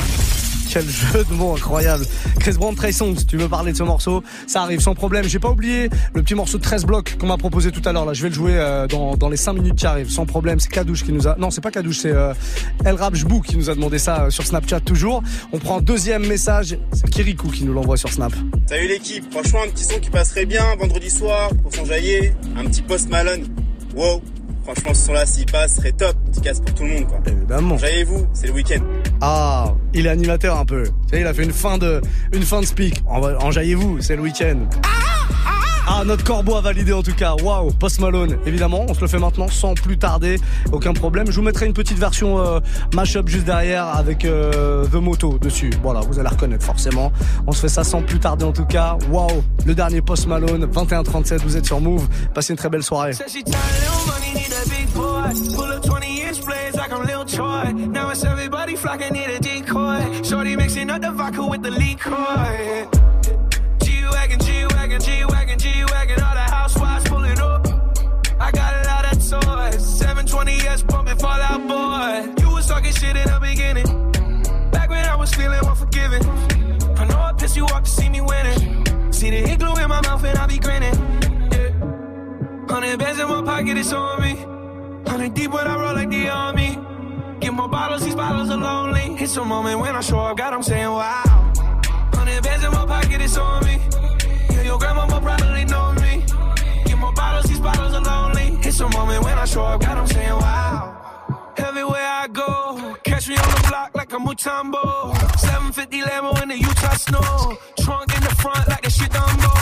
quel 0.69 0.87
jeu 0.89 1.25
de 1.29 1.33
mots 1.33 1.55
incroyable. 1.55 2.05
Chris 2.39 2.53
Brown, 2.53 2.75
Trey 2.75 2.91
Songz, 2.91 3.25
tu 3.25 3.37
veux 3.37 3.49
parler 3.49 3.71
de 3.71 3.77
ce 3.77 3.83
morceau 3.83 4.23
Ça 4.47 4.61
arrive 4.61 4.79
sans 4.79 4.93
problème. 4.93 5.25
J'ai 5.25 5.39
pas 5.39 5.49
oublié 5.49 5.89
le 6.13 6.21
petit 6.21 6.35
morceau 6.35 6.57
de 6.57 6.63
13 6.63 6.85
blocs 6.85 7.17
qu'on 7.19 7.27
m'a 7.27 7.37
proposé 7.37 7.71
tout 7.71 7.81
à 7.85 7.91
l'heure. 7.91 8.05
Là, 8.05 8.13
je 8.13 8.21
vais 8.21 8.29
le 8.29 8.35
jouer 8.35 8.53
euh, 8.55 8.87
dans, 8.87 9.15
dans, 9.15 9.29
les 9.29 9.37
5 9.37 9.53
minutes 9.53 9.75
qui 9.75 9.85
arrivent, 9.85 10.09
sans 10.09 10.25
problème. 10.25 10.59
C'est 10.59 10.69
Kadouche 10.69 11.03
qui 11.03 11.11
nous 11.11 11.27
a. 11.27 11.35
Non, 11.37 11.49
c'est 11.49 11.61
pas 11.61 11.71
Kadouche, 11.71 11.99
c'est 11.99 12.11
euh, 12.11 12.33
El 12.85 12.95
Rabjbou 12.95 13.41
qui 13.41 13.57
nous 13.57 13.69
a 13.69 13.75
demandé 13.75 13.99
ça 13.99 14.25
euh, 14.25 14.29
sur 14.29 14.45
Snapchat 14.45 14.81
toujours. 14.81 15.23
On 15.51 15.59
prend 15.59 15.79
un 15.79 15.81
deuxième 15.81 16.25
message. 16.25 16.77
C'est 16.93 17.09
Kirikou 17.09 17.49
qui 17.49 17.63
nous 17.63 17.73
l'envoie 17.73 17.97
sur 17.97 18.11
Snap. 18.11 18.33
Salut 18.67 18.87
l'équipe. 18.87 19.25
Franchement, 19.31 19.59
un 19.65 19.69
petit 19.69 19.83
son 19.83 19.99
qui 19.99 20.09
passerait 20.09 20.45
bien 20.45 20.63
vendredi 20.79 21.09
soir 21.09 21.49
pour 21.61 21.73
s'enjailler. 21.73 22.33
Un 22.57 22.65
petit 22.65 22.81
post 22.81 23.09
Malone. 23.09 23.45
Wow. 23.95 24.21
Franchement, 24.63 24.93
ce 24.93 25.05
son-là, 25.07 25.25
s'il 25.25 25.45
passe, 25.47 25.77
serait 25.77 25.93
top. 25.93 26.15
Petit 26.31 26.41
casse 26.41 26.59
pour 26.59 26.75
tout 26.75 26.83
le 26.83 26.89
monde, 26.89 27.07
quoi. 27.07 27.19
Évidemment. 27.25 27.75
Enjaillez-vous, 27.75 28.27
c'est 28.33 28.47
le 28.47 28.53
week-end. 28.53 28.81
Ah, 29.21 29.73
il 29.93 30.05
est 30.05 30.09
animateur 30.09 30.57
un 30.57 30.65
peu. 30.65 30.83
Il 31.11 31.25
a 31.25 31.33
fait 31.33 31.43
une 31.43 31.51
fin 31.51 31.77
de, 31.77 32.01
une 32.33 32.43
fin 32.43 32.61
de 32.61 32.65
speak. 32.65 33.03
Enjaillez-vous, 33.07 34.01
c'est 34.01 34.15
le 34.15 34.21
week-end. 34.21 34.59
Ah, 35.91 36.03
notre 36.05 36.23
corbeau 36.23 36.55
a 36.55 36.61
validé 36.61 36.93
en 36.93 37.01
tout 37.01 37.15
cas. 37.15 37.33
Waouh, 37.33 37.71
Post 37.73 37.99
Malone, 37.99 38.37
évidemment. 38.45 38.85
On 38.87 38.93
se 38.93 39.01
le 39.01 39.07
fait 39.07 39.17
maintenant 39.17 39.47
sans 39.47 39.73
plus 39.73 39.97
tarder. 39.97 40.37
Aucun 40.71 40.93
problème. 40.93 41.31
Je 41.31 41.35
vous 41.35 41.41
mettrai 41.41 41.65
une 41.65 41.73
petite 41.73 41.97
version 41.97 42.37
euh, 42.39 42.59
mashup 42.93 43.27
juste 43.27 43.45
derrière 43.45 43.87
avec 43.87 44.23
euh, 44.23 44.85
The 44.85 44.95
Moto 44.95 45.39
dessus. 45.39 45.71
Voilà, 45.81 46.01
vous 46.01 46.19
allez 46.19 46.29
reconnaître 46.29 46.63
forcément. 46.63 47.11
On 47.47 47.51
se 47.53 47.61
fait 47.61 47.69
ça 47.69 47.83
sans 47.83 48.03
plus 48.03 48.19
tarder 48.19 48.45
en 48.45 48.51
tout 48.51 48.65
cas. 48.65 48.97
Waouh, 49.09 49.43
le 49.65 49.73
dernier 49.73 50.01
Post 50.01 50.27
Malone, 50.27 50.65
21-37. 50.71 51.39
Vous 51.39 51.57
êtes 51.57 51.65
sur 51.65 51.81
Move. 51.81 52.07
Passez 52.35 52.53
une 52.53 52.57
très 52.57 52.69
belle 52.69 52.83
soirée. 52.83 53.13
Now 56.89 58.09
it's 58.09 58.23
everybody 58.23 58.75
flocking 58.75 59.15
in 59.15 59.29
a 59.29 59.39
decoy. 59.39 60.23
Shorty 60.23 60.55
mixing 60.55 60.89
up 60.89 61.01
the 61.01 61.11
vodka 61.11 61.45
with 61.45 61.61
the 61.61 61.69
liquor. 61.69 62.89
G-Wagon, 63.83 64.39
G-Wagon, 64.39 64.99
G-Wagon, 64.99 65.59
G-Wagon. 65.59 66.21
All 66.21 66.33
the 66.33 66.41
housewives 66.41 67.07
pulling 67.07 67.39
up. 67.39 67.67
I 68.39 68.51
got 68.51 68.73
a 68.73 68.87
lot 68.87 69.05
of 69.05 69.19
toys. 69.19 70.01
720S 70.01 70.87
pumping 70.87 71.17
Fallout 71.17 71.67
Boy. 71.67 72.43
You 72.43 72.53
was 72.55 72.67
talking 72.67 72.91
shit 72.91 73.15
in 73.15 73.27
the 73.27 73.39
beginning. 73.39 74.11
Back 74.71 74.89
when 74.89 75.05
I 75.05 75.15
was 75.15 75.33
feeling 75.33 75.59
unforgiving. 75.63 76.25
I 76.97 77.05
know 77.05 77.19
I 77.19 77.33
pissed 77.37 77.55
you 77.55 77.65
off 77.65 77.83
to 77.83 77.89
see 77.89 78.09
me 78.09 78.21
winning. 78.21 79.13
See 79.13 79.29
the 79.29 79.47
hit 79.47 79.59
glue 79.59 79.75
in 79.75 79.89
my 79.89 80.01
mouth 80.01 80.23
and 80.23 80.37
I 80.37 80.47
be 80.47 80.57
grinning. 80.57 80.95
Yeah. 81.51 82.67
Hundred 82.67 82.97
bands 82.97 83.19
in 83.19 83.27
my 83.27 83.43
pocket, 83.43 83.77
it's 83.77 83.93
on 83.93 84.21
me. 84.21 84.58
Hundred 85.09 85.33
deep 85.33 85.51
when 85.51 85.65
I 85.65 85.75
roll 85.75 85.95
like 85.95 86.09
the 86.09 86.29
army. 86.29 86.77
Get 87.39 87.51
more 87.53 87.67
bottles, 87.67 88.03
these 88.03 88.13
bottles 88.13 88.49
are 88.51 88.57
lonely. 88.57 89.15
It's 89.19 89.35
a 89.37 89.43
moment 89.43 89.79
when 89.79 89.95
I 89.95 90.01
show 90.01 90.19
up, 90.19 90.37
God, 90.37 90.53
I'm 90.53 90.61
saying 90.61 90.85
wow. 90.85 91.51
Hundred 92.13 92.43
bands 92.43 92.63
in 92.63 92.71
my 92.71 92.85
pocket, 92.85 93.19
it's 93.19 93.35
on 93.35 93.65
me. 93.65 93.81
Yeah, 94.51 94.61
your 94.61 94.77
grandma 94.77 95.07
probably 95.19 95.65
know 95.65 95.93
me. 95.93 96.23
Get 96.85 96.97
more 96.99 97.11
bottles, 97.11 97.45
these 97.45 97.59
bottles 97.59 97.93
are 97.95 98.01
lonely. 98.01 98.59
It's 98.61 98.79
a 98.81 98.89
moment 98.89 99.23
when 99.23 99.37
I 99.37 99.45
show 99.45 99.63
up, 99.63 99.81
God, 99.81 99.97
I'm 99.97 100.07
saying 100.07 100.29
wow. 100.29 101.53
Everywhere 101.57 102.07
I 102.23 102.27
go, 102.27 102.95
catch 103.03 103.27
me 103.27 103.35
on 103.35 103.49
the 103.49 103.67
block 103.67 103.95
like 103.95 104.13
a 104.13 104.17
Mutombo. 104.17 105.15
750 105.39 106.01
Lambo 106.01 106.41
in 106.43 106.49
the 106.49 106.57
Utah 106.57 106.93
snow. 106.93 107.57
Trunk 107.79 108.15
in 108.15 108.21
the 108.21 108.35
front 108.35 108.67
like 108.67 108.83
the 108.83 108.89
shit 108.91 109.09
Dumbo. 109.09 109.58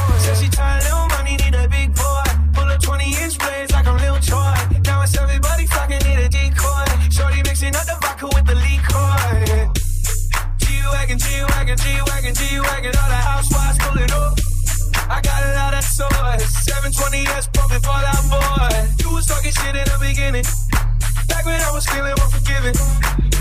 G-Wagon. 12.38 12.94
All 12.94 13.10
the 13.10 13.22
housewives 13.34 13.78
pulling 13.82 14.12
up. 14.14 14.38
I 15.10 15.22
got 15.26 15.42
a 15.42 15.52
lot 15.58 15.74
of 15.74 15.84
toys. 15.84 16.46
720S 16.70 17.50
pumping 17.54 17.82
Fallout 17.82 18.24
Boy. 18.30 18.74
You 19.02 19.10
was 19.16 19.26
talking 19.26 19.52
shit 19.52 19.76
in 19.76 19.86
the 19.90 19.98
beginning. 19.98 20.46
Back 21.28 21.46
when 21.46 21.60
I 21.60 21.72
was 21.74 21.86
feeling 21.90 22.14
unforgiving. 22.14 22.78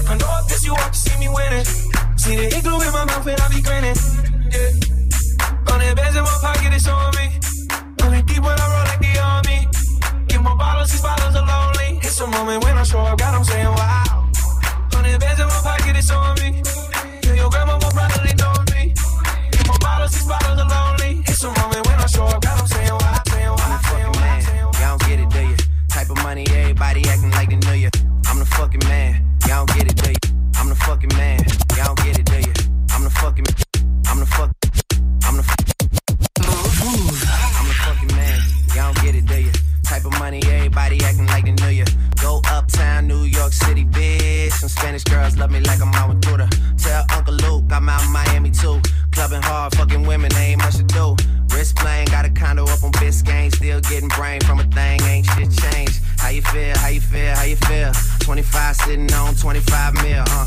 I 0.09 0.17
know 0.17 0.27
I 0.27 0.41
pissed 0.49 0.65
you 0.65 0.73
off 0.73 0.93
to 0.93 0.99
see 0.99 1.19
me 1.21 1.29
winning. 1.29 1.65
See 2.17 2.37
the 2.41 2.47
igloo 2.57 2.81
in 2.81 2.93
my 2.97 3.05
mouth 3.05 3.27
and 3.27 3.41
I 3.41 3.49
be 3.53 3.61
grinning. 3.61 3.99
Yeah. 4.49 4.97
Hundred 5.69 5.95
bands 5.97 6.17
in 6.17 6.25
my 6.25 6.37
pocket, 6.41 6.73
it's 6.73 6.89
on 6.89 7.13
me. 7.21 7.27
Hundred 8.01 8.25
deep 8.25 8.43
when 8.43 8.57
I 8.57 8.67
roll 8.73 8.87
like 8.89 9.03
the 9.05 9.13
army. 9.21 9.59
Get 10.27 10.41
more 10.41 10.57
bottles, 10.57 10.91
these 10.91 11.03
bottles 11.03 11.37
are 11.37 11.45
lonely. 11.45 12.01
It's 12.01 12.19
a 12.21 12.27
moment 12.27 12.65
when 12.65 12.79
I 12.79 12.83
show 12.83 13.01
up, 13.01 13.19
God, 13.19 13.35
I'm 13.35 13.45
saying 13.45 13.67
wow. 13.67 14.31
Hundred 14.95 15.21
bands 15.21 15.41
in 15.41 15.47
my 15.47 15.61
pocket, 15.61 15.97
it's 15.97 16.11
on 16.11 16.35
me. 16.41 16.63
Yeah, 17.23 17.35
your 17.45 17.51
grandma 17.51 17.77
will 17.77 17.93
I'm 20.07 20.13
saying 20.13 20.29
wow, 22.93 23.19
saying. 24.39 24.71
Y'all 24.79 24.99
don't 24.99 25.09
get 25.09 25.19
it, 25.19 25.29
do 25.31 25.41
you? 25.41 25.57
Type 25.89 26.11
of 26.11 26.17
money, 26.23 26.47
everybody 26.51 27.03
acting 27.09 27.33
like 27.33 27.49
they. 27.49 27.91
I'm 28.27 28.39
the 28.39 28.47
fucking 28.47 28.83
man. 28.87 29.25
Y'all 29.49 29.67
don't 29.67 29.77
get 29.77 29.91
it, 29.91 29.97
do 29.97 30.11
you? 30.11 30.17
I'm 30.55 30.69
the 30.69 30.77
fucking 30.77 31.11
man. 31.17 31.45
Y'all 31.77 31.95
don't 31.95 32.05
get 32.05 32.19
it, 32.19 32.25
do 32.25 32.37
you? 32.37 32.53
I'm 32.91 33.03
the 33.03 33.11
fucking. 33.11 33.47
I'm 34.07 34.21
the 34.21 34.27
fuck. 34.27 34.53
I'm 35.25 35.37
the. 35.37 35.43
Move. 36.85 37.25
I'm 37.59 37.67
the 37.67 37.75
fucking 37.75 38.15
man. 38.15 38.41
Y'all 38.75 38.93
don't 38.93 39.05
get 39.05 39.15
it, 39.17 39.27
do 39.27 39.41
you? 39.41 39.51
Type 39.83 40.05
of 40.05 40.17
money, 40.21 40.41
everybody 40.47 41.03
acting 41.05 41.27
like 41.27 41.45
they. 41.45 41.85
Go 42.23 42.41
uptown, 42.51 43.09
New 43.09 43.25
York 43.25 43.53
City, 43.53 43.85
bitch. 43.85 44.53
Some 44.53 44.69
Spanish 44.69 45.03
girls 45.05 45.37
love 45.37 45.51
me 45.51 45.61
like 45.61 45.81
I'm 45.81 45.93
out 45.95 46.11
with. 46.11 46.21
Tell 46.79 47.05
Uncle 47.13 47.35
Luke 47.35 47.65
I'm 47.73 47.89
out 47.89 48.05
in 48.05 48.13
Miami 48.13 48.51
too. 48.51 48.81
Clubbing 49.17 49.41
hard, 49.41 49.75
fucking 49.77 50.07
women, 50.07 50.31
ain't 50.37 50.59
much 50.59 50.77
to 50.77 50.83
do. 50.83 51.17
Wrist 51.55 51.75
playing, 51.77 52.05
got 52.09 52.27
a 52.27 52.29
condo 52.29 52.65
up 52.65 52.85
on 52.85 52.93
Biscayne. 52.93 53.51
Still 53.51 53.81
getting 53.81 54.11
brain 54.11 54.43
from 54.43 54.61
a 54.61 54.65
thing, 54.65 55.01
ain't 55.05 55.25
shit 55.25 55.51
changed. 55.73 56.03
How 56.19 56.29
you 56.29 56.43
feel, 56.43 56.77
how 56.77 56.89
you 56.89 57.01
feel, 57.01 57.35
how 57.35 57.45
you 57.45 57.57
feel? 57.57 57.93
25 58.21 58.77
sitting 58.77 59.11
on 59.15 59.35
25 59.35 59.95
mil, 60.03 60.23
uh. 60.29 60.47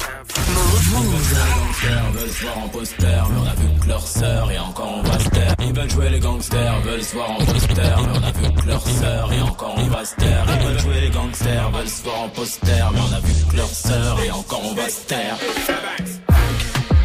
Les 0.71 1.37
gangsters 1.37 2.11
veulent 2.13 2.29
se 2.29 2.43
voir 2.43 2.57
en 2.57 2.69
poster, 2.69 3.05
mais 3.05 3.37
on 3.39 3.45
a 3.45 3.55
vu 3.55 3.79
que 3.81 3.87
leur 3.87 4.07
sœur 4.07 4.51
et 4.51 4.59
encore 4.59 4.93
on 4.97 5.03
va 5.03 5.19
se 5.19 5.29
taire. 5.29 5.55
Ils 5.59 5.73
veulent 5.73 5.89
jouer 5.89 6.09
les 6.09 6.19
gangsters, 6.19 6.81
veulent 6.81 7.03
se 7.03 7.13
voir 7.15 7.31
en 7.31 7.45
poster, 7.45 7.81
mais 7.81 8.19
on 8.19 8.23
a 8.23 8.31
vu 8.31 8.53
que 8.53 8.67
leur 8.67 8.81
sœur 8.81 9.33
et 9.33 9.41
encore 9.41 9.75
on 9.77 9.87
va 9.87 10.05
se 10.05 10.15
taire. 10.15 10.45
Ils 10.47 10.67
veulent 10.67 10.79
jouer 10.79 11.01
les 11.01 11.09
gangsters, 11.09 11.71
veulent 11.71 11.87
se 11.87 12.03
voir 12.03 12.21
en 12.21 12.29
poster, 12.29 12.83
mais 12.93 12.99
on 12.99 13.15
a 13.15 13.19
vu 13.19 13.33
que 13.51 13.57
leur 13.57 13.67
sœur 13.67 14.19
et 14.23 14.31
encore 14.31 14.61
on 14.63 14.73
va 14.75 14.89
se 14.89 15.05
taire. 15.07 15.37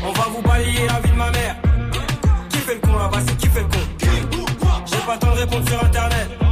On 0.04 0.12
va 0.12 0.26
vous 0.34 0.42
balayer 0.42 0.86
la 0.86 1.00
vie 1.00 1.10
de 1.10 1.16
ma 1.16 1.30
mère. 1.30 1.56
Qui 2.50 2.58
fait 2.58 2.74
le 2.74 2.80
con 2.80 2.98
là-bas, 2.98 3.18
c'est 3.26 3.36
qui 3.36 3.48
fait 3.48 3.62
le 3.62 3.66
con 3.66 4.44
J'ai 4.86 4.96
pas 4.98 5.14
le 5.14 5.18
temps 5.18 5.34
de 5.34 5.40
répondre 5.40 5.68
sur 5.68 5.84
internet. 5.84 6.45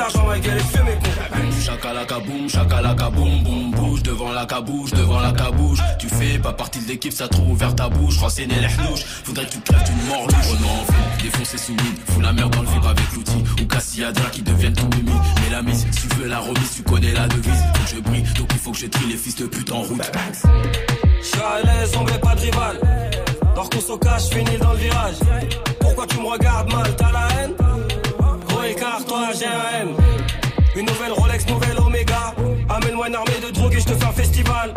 L'argent, 0.00 0.26
ma 0.26 0.38
gueule, 0.38 0.54
mes 0.54 0.94
cons. 0.94 1.60
Chakalaka 1.62 2.20
boum, 2.20 2.48
chakalaka 2.48 3.10
boum, 3.10 3.42
boum, 3.42 3.70
bouge 3.72 4.02
devant 4.02 4.32
la 4.32 4.46
cabouche, 4.46 4.92
devant 4.92 5.20
la 5.20 5.30
cabouche. 5.30 5.80
Tu 5.98 6.08
fais 6.08 6.38
pas 6.38 6.54
partie 6.54 6.78
de 6.78 6.88
l'équipe, 6.88 7.12
ça 7.12 7.28
trouve 7.28 7.50
ouvert 7.50 7.74
ta 7.74 7.90
bouche. 7.90 8.16
Renseigner 8.16 8.60
les 8.60 8.68
hnouches, 8.68 9.04
faudrait 9.24 9.44
que 9.44 9.50
tu 9.50 9.60
crèves 9.60 9.84
d'une 9.84 10.06
mort 10.08 10.26
louche. 10.26 10.46
Oh 10.52 10.56
non, 10.62 10.84
fou, 10.86 11.22
défoncer 11.22 11.58
sous 11.58 11.72
mine, 11.72 11.96
fous 12.06 12.20
la 12.22 12.32
merde 12.32 12.50
dans 12.50 12.62
le 12.62 12.68
vib 12.68 12.82
avec 12.86 13.12
l'outil. 13.12 13.44
Ou 13.60 13.66
Cassiadra 13.66 14.30
qui 14.30 14.40
deviennent 14.40 14.72
ton 14.72 14.88
mimi. 14.96 15.12
Mais 15.44 15.50
la 15.50 15.60
mise, 15.60 15.86
si 15.90 16.08
tu 16.08 16.16
veux 16.16 16.28
la 16.28 16.38
remise, 16.38 16.76
tu 16.76 16.82
connais 16.82 17.12
la 17.12 17.28
devise. 17.28 17.62
Faut 17.74 17.84
que 17.84 17.96
je 17.96 18.00
brille, 18.00 18.24
donc 18.38 18.48
il 18.52 18.58
faut 18.58 18.72
que 18.72 18.78
je 18.78 18.86
trie 18.86 19.06
les 19.06 19.18
fils 19.18 19.36
de 19.36 19.44
pute 19.44 19.70
en 19.70 19.82
route. 19.82 20.10
Je 21.20 21.26
suis 21.26 21.42
à 21.42 21.60
l'aise, 21.62 21.92
on 22.00 22.04
met 22.04 22.18
pas 22.18 22.34
de 22.36 22.40
rival. 22.40 22.80
Dors 23.54 23.68
qu'on 23.68 23.92
au 23.92 23.98
cache, 23.98 24.30
finis 24.30 24.56
dans 24.56 24.72
le 24.72 24.78
virage. 24.78 25.16
Pourquoi 25.78 26.06
tu 26.06 26.16
me 26.20 26.26
regardes 26.26 26.72
mal, 26.72 26.96
t'as 26.96 27.12
la 27.12 27.28
haine? 27.36 27.52
Gros 28.60 28.68
écart, 28.68 29.04
toi. 29.06 29.28
Une 30.76 30.86
nouvelle 30.86 31.12
Rolex, 31.12 31.46
nouvelle 31.46 31.78
Omega. 31.78 32.34
Amène-moi 32.68 33.08
une 33.08 33.14
armée 33.14 33.40
de 33.42 33.50
drogue 33.50 33.74
et 33.74 33.80
je 33.80 33.86
te 33.86 33.94
fais 33.94 34.04
un 34.04 34.12
festival. 34.12 34.74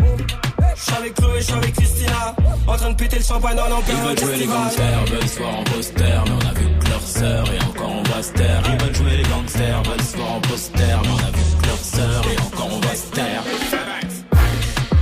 Je 0.76 0.82
suis 0.82 0.93
avec 0.93 1.13
Chloé, 1.15 1.39
je 1.39 1.43
suis 1.43 1.54
avec 1.54 1.74
Christina. 1.74 2.36
En 2.65 2.78
train 2.78 2.91
de 2.91 2.96
péter 2.96 3.17
le 3.17 3.24
champagne 3.24 3.58
dans 3.58 3.65
Ils 3.65 3.72
l'enfer 3.72 3.96
veulent 4.06 4.17
jouer 4.17 4.38
les 4.38 4.46
gangsters, 4.46 5.06
veulent 5.06 5.28
se 5.28 5.38
voir 5.38 5.56
en 5.56 5.63
poster, 5.63 6.04
mais 6.04 6.32
on 6.32 6.50
a 6.50 6.54
vu 6.54 6.65
que 6.80 6.89
leur 6.89 7.02
sœur 7.02 7.46
et 7.54 7.63
encore 7.65 7.91
on 7.91 8.04
va 8.04 8.24
se 8.24 8.32
taire. 8.32 8.63
Ils 8.65 8.86
veulent 8.86 8.96
jouer 8.96 9.17
les 9.17 9.24
gangsters, 9.24 9.84
veulent 9.84 10.02
se 10.02 10.17
voir 10.17 10.32
en 10.32 10.41
poster, 10.41 10.78
mais 11.02 11.10
on 11.10 11.17
a 11.17 11.32
vu 11.32 11.43
que 11.62 11.67
leur 11.67 11.78
sœur 11.78 12.24
et 12.32 12.39
encore 12.41 12.69
on 12.72 12.80
va 12.80 12.96
se 12.96 13.08
taire. 13.12 13.43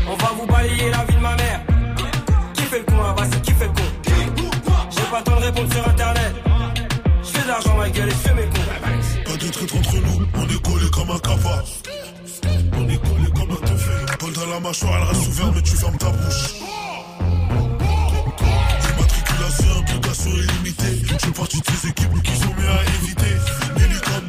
On 0.09 0.15
va 0.15 0.31
vous 0.39 0.47
balayer 0.47 0.89
la 0.89 1.05
vie 1.05 1.15
de 1.15 1.21
ma 1.21 1.35
mère. 1.35 1.61
Qui 2.55 2.63
fait 2.63 2.79
le 2.79 2.85
con 2.85 2.97
là-bas, 3.03 3.27
c'est 3.31 3.41
qui 3.41 3.51
fait 3.51 3.65
le 3.65 3.73
con? 3.73 3.81
J'ai 4.89 5.01
pas 5.03 5.19
le 5.19 5.23
temps 5.23 5.39
de 5.39 5.45
répondre 5.45 5.71
sur 5.71 5.87
internet. 5.87 6.30
Traître 9.51 9.75
entre 9.75 9.95
nous, 9.95 10.27
on 10.35 10.43
est 10.47 10.61
collé 10.61 10.89
comme 10.91 11.11
un 11.11 11.19
capa. 11.19 11.63
On 12.73 12.89
est 12.89 12.97
collé 12.97 13.29
comme 13.35 13.51
un 13.51 13.67
toffé. 13.67 13.91
Paul 14.19 14.33
dans 14.33 14.47
la 14.47 14.59
mâchoire, 14.59 14.93
elle 14.97 15.07
reste 15.15 15.27
ouverte, 15.27 15.51
mais 15.55 15.61
tu 15.61 15.75
fermes 15.75 15.97
ta 15.97 16.09
bouche. 16.09 16.55
Immatriculation, 18.89 19.79
implication 19.79 20.31
illimitée. 20.31 21.01
Je 21.05 21.25
fais 21.25 21.31
partie 21.31 21.59
de 21.59 21.65
ces 21.65 21.87
équipes 21.89 22.23
qui 22.23 22.35
sont 22.35 22.53
mieux 22.57 22.69
à 22.69 22.83
éviter. 23.03 23.35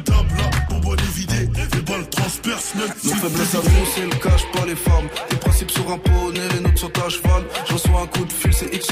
Table, 0.05 0.29
là, 0.37 0.49
bonbonne 0.69 0.99
évidée. 0.99 1.49
Les 1.73 1.81
balles 1.81 2.09
transpercent 2.09 2.75
même. 2.75 2.93
Nos 3.03 3.15
faiblesses 3.15 3.55
à 3.55 3.57
nous, 3.57 3.85
c'est 3.95 4.03
le 4.03 4.15
cash, 4.21 4.41
pas 4.53 4.65
les 4.65 4.75
femmes. 4.75 5.07
Tes 5.29 5.35
principes 5.37 5.71
sur 5.71 5.89
un 5.91 5.97
poney, 5.97 6.39
les 6.53 6.59
nôtres 6.59 6.79
sont 6.79 6.91
à 7.05 7.09
cheval. 7.09 7.43
Je 7.67 7.73
reçois 7.73 8.01
un 8.01 8.07
coup 8.07 8.25
de 8.25 8.33
fil, 8.33 8.53
c'est 8.53 8.73
X 8.73 8.87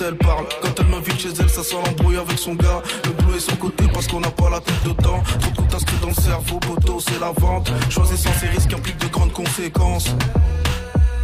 quand 0.00 0.06
elle 0.06 0.16
parle. 0.16 0.46
Quand 0.62 0.80
elle 0.80 0.86
m'invite 0.86 1.20
chez 1.20 1.28
elle, 1.38 1.48
ça 1.48 1.62
sent 1.62 1.76
l'embrouille 1.84 2.16
avec 2.16 2.38
son 2.38 2.54
gars. 2.54 2.82
Le 3.04 3.10
boulot 3.10 3.36
est 3.36 3.40
son 3.40 3.56
côté 3.56 3.84
parce 3.92 4.06
qu'on 4.06 4.20
n'a 4.20 4.30
pas 4.30 4.50
la 4.50 4.60
tête 4.60 4.82
de 4.84 4.92
temps. 4.92 5.22
Trop 5.40 5.50
de 5.50 5.56
coups 5.56 5.74
inscrits 5.74 5.98
dans 6.00 6.08
le 6.08 6.14
cerveau, 6.14 6.58
poteau, 6.58 7.00
c'est 7.00 7.20
la 7.20 7.32
vente. 7.32 7.70
Choisissant 7.90 8.30
ces 8.40 8.46
risques 8.48 8.72
implique 8.72 8.98
de 8.98 9.08
grandes 9.08 9.32
conséquences. 9.32 10.14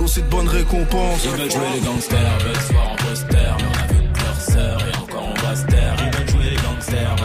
Aussi 0.00 0.22
de 0.22 0.28
bonnes 0.28 0.48
récompenses. 0.48 1.24
Ils 1.24 1.30
veulent 1.30 1.50
jouer 1.50 1.68
les 1.74 1.80
gangsters, 1.80 2.38
veulent 2.44 2.56
se 2.56 2.72
voir 2.72 2.88
en 2.92 2.96
poster, 2.96 3.56
mais 3.58 3.64
on 3.64 3.78
a 3.78 3.86
vu 3.92 4.12
que 4.12 4.20
leur 4.20 4.40
sœur 4.40 4.78
et 4.80 4.96
encore 4.98 5.28
on 5.28 5.46
va 5.46 5.56
se 5.56 5.66
taire. 5.66 5.96
Ils 5.98 6.18
veulent 6.18 6.28
jouer 6.28 6.50
les 6.50 6.56
gangsters, 6.56 7.16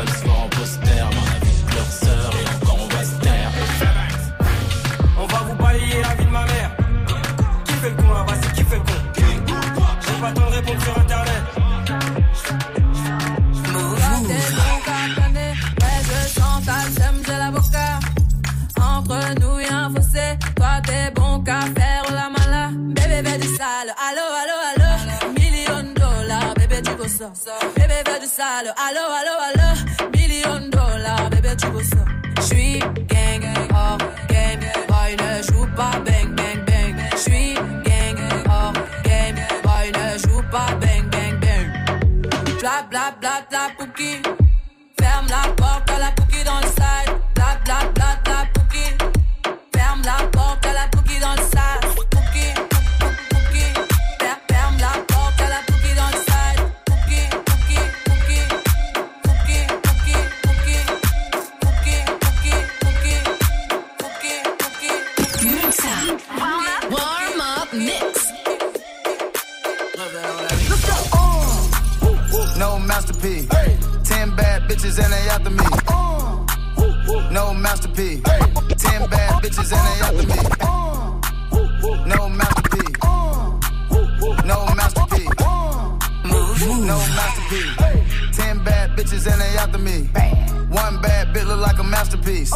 One 91.31 91.39
bad 91.39 91.47
look 91.47 91.61
like 91.61 91.79
a 91.79 91.83
masterpiece. 91.85 92.53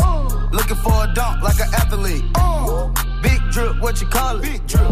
Looking 0.51 0.75
for 0.75 1.05
a 1.05 1.13
dunk 1.13 1.41
like 1.41 1.61
an 1.61 1.73
athlete. 1.75 2.25
Big 3.23 3.39
drip, 3.49 3.79
what 3.79 4.01
you 4.01 4.07
call 4.07 4.35
it? 4.35 4.41
Big 4.41 4.67
drip. 4.67 4.91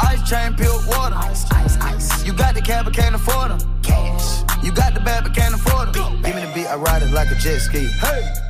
Ice 0.00 0.28
chain, 0.28 0.52
pure 0.54 0.74
water. 0.88 1.14
Ice, 1.14 1.48
ice, 1.52 1.78
ice. 1.78 2.26
You 2.26 2.32
got 2.32 2.56
the 2.56 2.60
cab, 2.60 2.86
but 2.86 2.94
can't 2.94 3.14
afford 3.14 3.52
them. 3.52 3.82
Cash. 3.84 4.42
You 4.64 4.72
got 4.72 4.94
the 4.94 5.00
bad, 5.00 5.22
but 5.22 5.32
can't 5.32 5.54
afford 5.54 5.94
them. 5.94 6.22
Give 6.22 6.34
me 6.34 6.44
the 6.44 6.52
beat, 6.56 6.66
I 6.66 6.74
ride 6.74 7.04
it 7.04 7.12
like 7.12 7.30
a 7.30 7.36
jet 7.36 7.60
ski. 7.60 7.86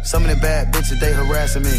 Some 0.03 0.25
of 0.25 0.31
the 0.31 0.37
bad 0.37 0.73
bitches, 0.73 0.99
they 0.99 1.13
harassing 1.13 1.65
me. 1.65 1.79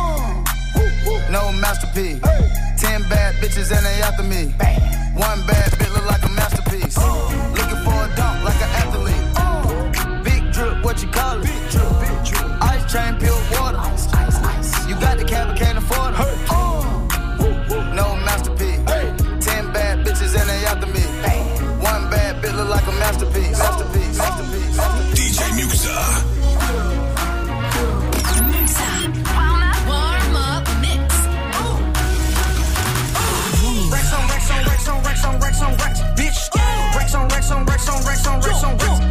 No 1.29 1.51
masterpiece. 1.53 2.19
Ten 2.77 3.01
bad 3.09 3.35
bitches 3.35 3.71
and 3.75 3.85
they 3.85 4.01
after 4.01 4.23
me. 4.23 4.53
One 5.15 5.45
bad 5.47 5.71
bitch 5.71 5.93
look 5.93 6.05
like 6.05 6.23
a 6.23 6.29
masterpiece. 6.29 6.97
Looking 6.97 7.81
for 7.85 7.93
a 7.93 8.15
dunk 8.15 8.43
like 8.43 8.61
an 8.61 8.69
athlete. 8.81 10.23
Big 10.23 10.51
drip, 10.51 10.83
what 10.83 11.01
you 11.01 11.09
call 11.09 11.39
it? 11.41 11.47
Ice 12.61 12.91
chain, 12.91 13.15
pure 13.17 13.41
water. 13.51 13.79
You 14.87 14.95
got 14.99 15.17
the 15.17 15.25
cab, 15.25 15.57
can't 15.57 15.77
afford 15.77 16.13
it. 16.13 16.19
No 17.95 18.15
masterpiece. 18.25 18.79
Ten 19.45 19.71
bad 19.71 20.05
bitches 20.05 20.35
and 20.39 20.49
they 20.49 20.65
after 20.65 20.87
me. 20.87 21.01
One 21.81 22.09
bad 22.09 22.43
bitch 22.43 22.55
look 22.55 22.69
like 22.69 22.87
a 22.87 22.91
masterpiece. 22.91 23.57
Masterpiece. 23.57 24.17
Masterpiece. 24.17 24.77
DJ 25.15 25.39
Muxa. 25.57 26.30
racks 35.21 35.25
on 35.25 35.39
racks 35.39 35.61
on 35.61 35.75
racks, 35.77 36.01
bitch. 36.15 36.95
Racks 36.95 37.15
on 37.15 37.27
racks 37.27 37.51
on 37.51 37.65
racks 37.65 37.89
on 37.89 38.03
racks 38.03 38.27
on 38.27 38.41
racks 38.41 38.63
on 38.63 38.77
racks. 38.77 39.10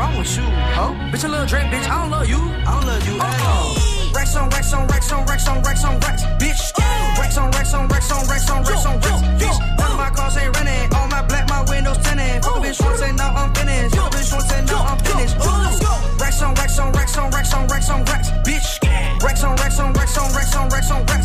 Wrong 0.00 0.16
with 0.16 0.32
you? 0.34 0.48
Huh? 0.72 0.96
Bitch, 1.12 1.24
a 1.24 1.28
little 1.28 1.44
drink, 1.44 1.68
bitch. 1.68 1.84
I 1.84 2.00
don't 2.00 2.10
love 2.10 2.28
you. 2.28 2.40
I 2.64 2.70
don't 2.72 2.86
love 2.88 3.04
you 3.04 3.20
at 3.20 3.40
all. 3.44 3.76
Rex 4.16 4.34
on 4.34 4.48
Rex 4.48 4.72
on 4.72 4.86
Rex 4.88 5.12
on 5.12 5.22
Rex 5.26 5.46
on 5.46 5.62
Rex 5.62 5.84
on 5.84 6.00
Rex, 6.00 6.24
bitch. 6.40 6.62
Rex 7.20 7.36
on 7.36 7.50
Rex 7.52 7.74
on 7.74 7.86
Rex 7.88 8.10
on 8.10 8.24
Rex 8.26 8.50
on 8.50 8.64
Rex 8.64 8.86
on 8.86 8.96
Rex, 9.04 9.18
bitch. 9.40 9.58
None 9.78 9.92
of 9.92 9.98
my 9.98 10.10
cars 10.10 10.36
ain't 10.38 10.56
renting. 10.56 10.88
All 10.96 11.06
my 11.08 11.22
black, 11.28 11.46
my 11.50 11.62
windows 11.68 11.98
tinted. 11.98 12.42
Fuck 12.42 12.56
a 12.56 12.60
bitch 12.64 12.80
once 12.82 13.02
and 13.02 13.16
now 13.18 13.34
I'm 13.36 13.52
finished. 13.54 13.94
Fuck 13.94 14.08
a 14.08 14.16
bitch 14.16 14.32
once 14.32 14.52
and 14.52 14.66
now 14.66 14.82
I'm 14.88 14.98
finished. 15.04 15.36
Rex 16.20 16.42
on 16.42 16.54
Rex 16.54 16.78
on 16.78 16.92
Rex 16.92 17.16
on 17.18 17.30
Rex 17.30 17.54
on 17.54 17.66
Rex 17.68 17.90
on 17.90 18.00
Rex, 18.04 18.30
bitch. 18.46 18.68
Rex 19.22 19.44
on 19.44 19.54
Rex 19.56 19.78
on 19.78 19.92
Rex 19.92 20.16
on 20.16 20.32
Rex 20.32 20.56
on 20.56 20.68
Rex 20.70 20.90
on 20.90 21.04
Rex, 21.04 21.19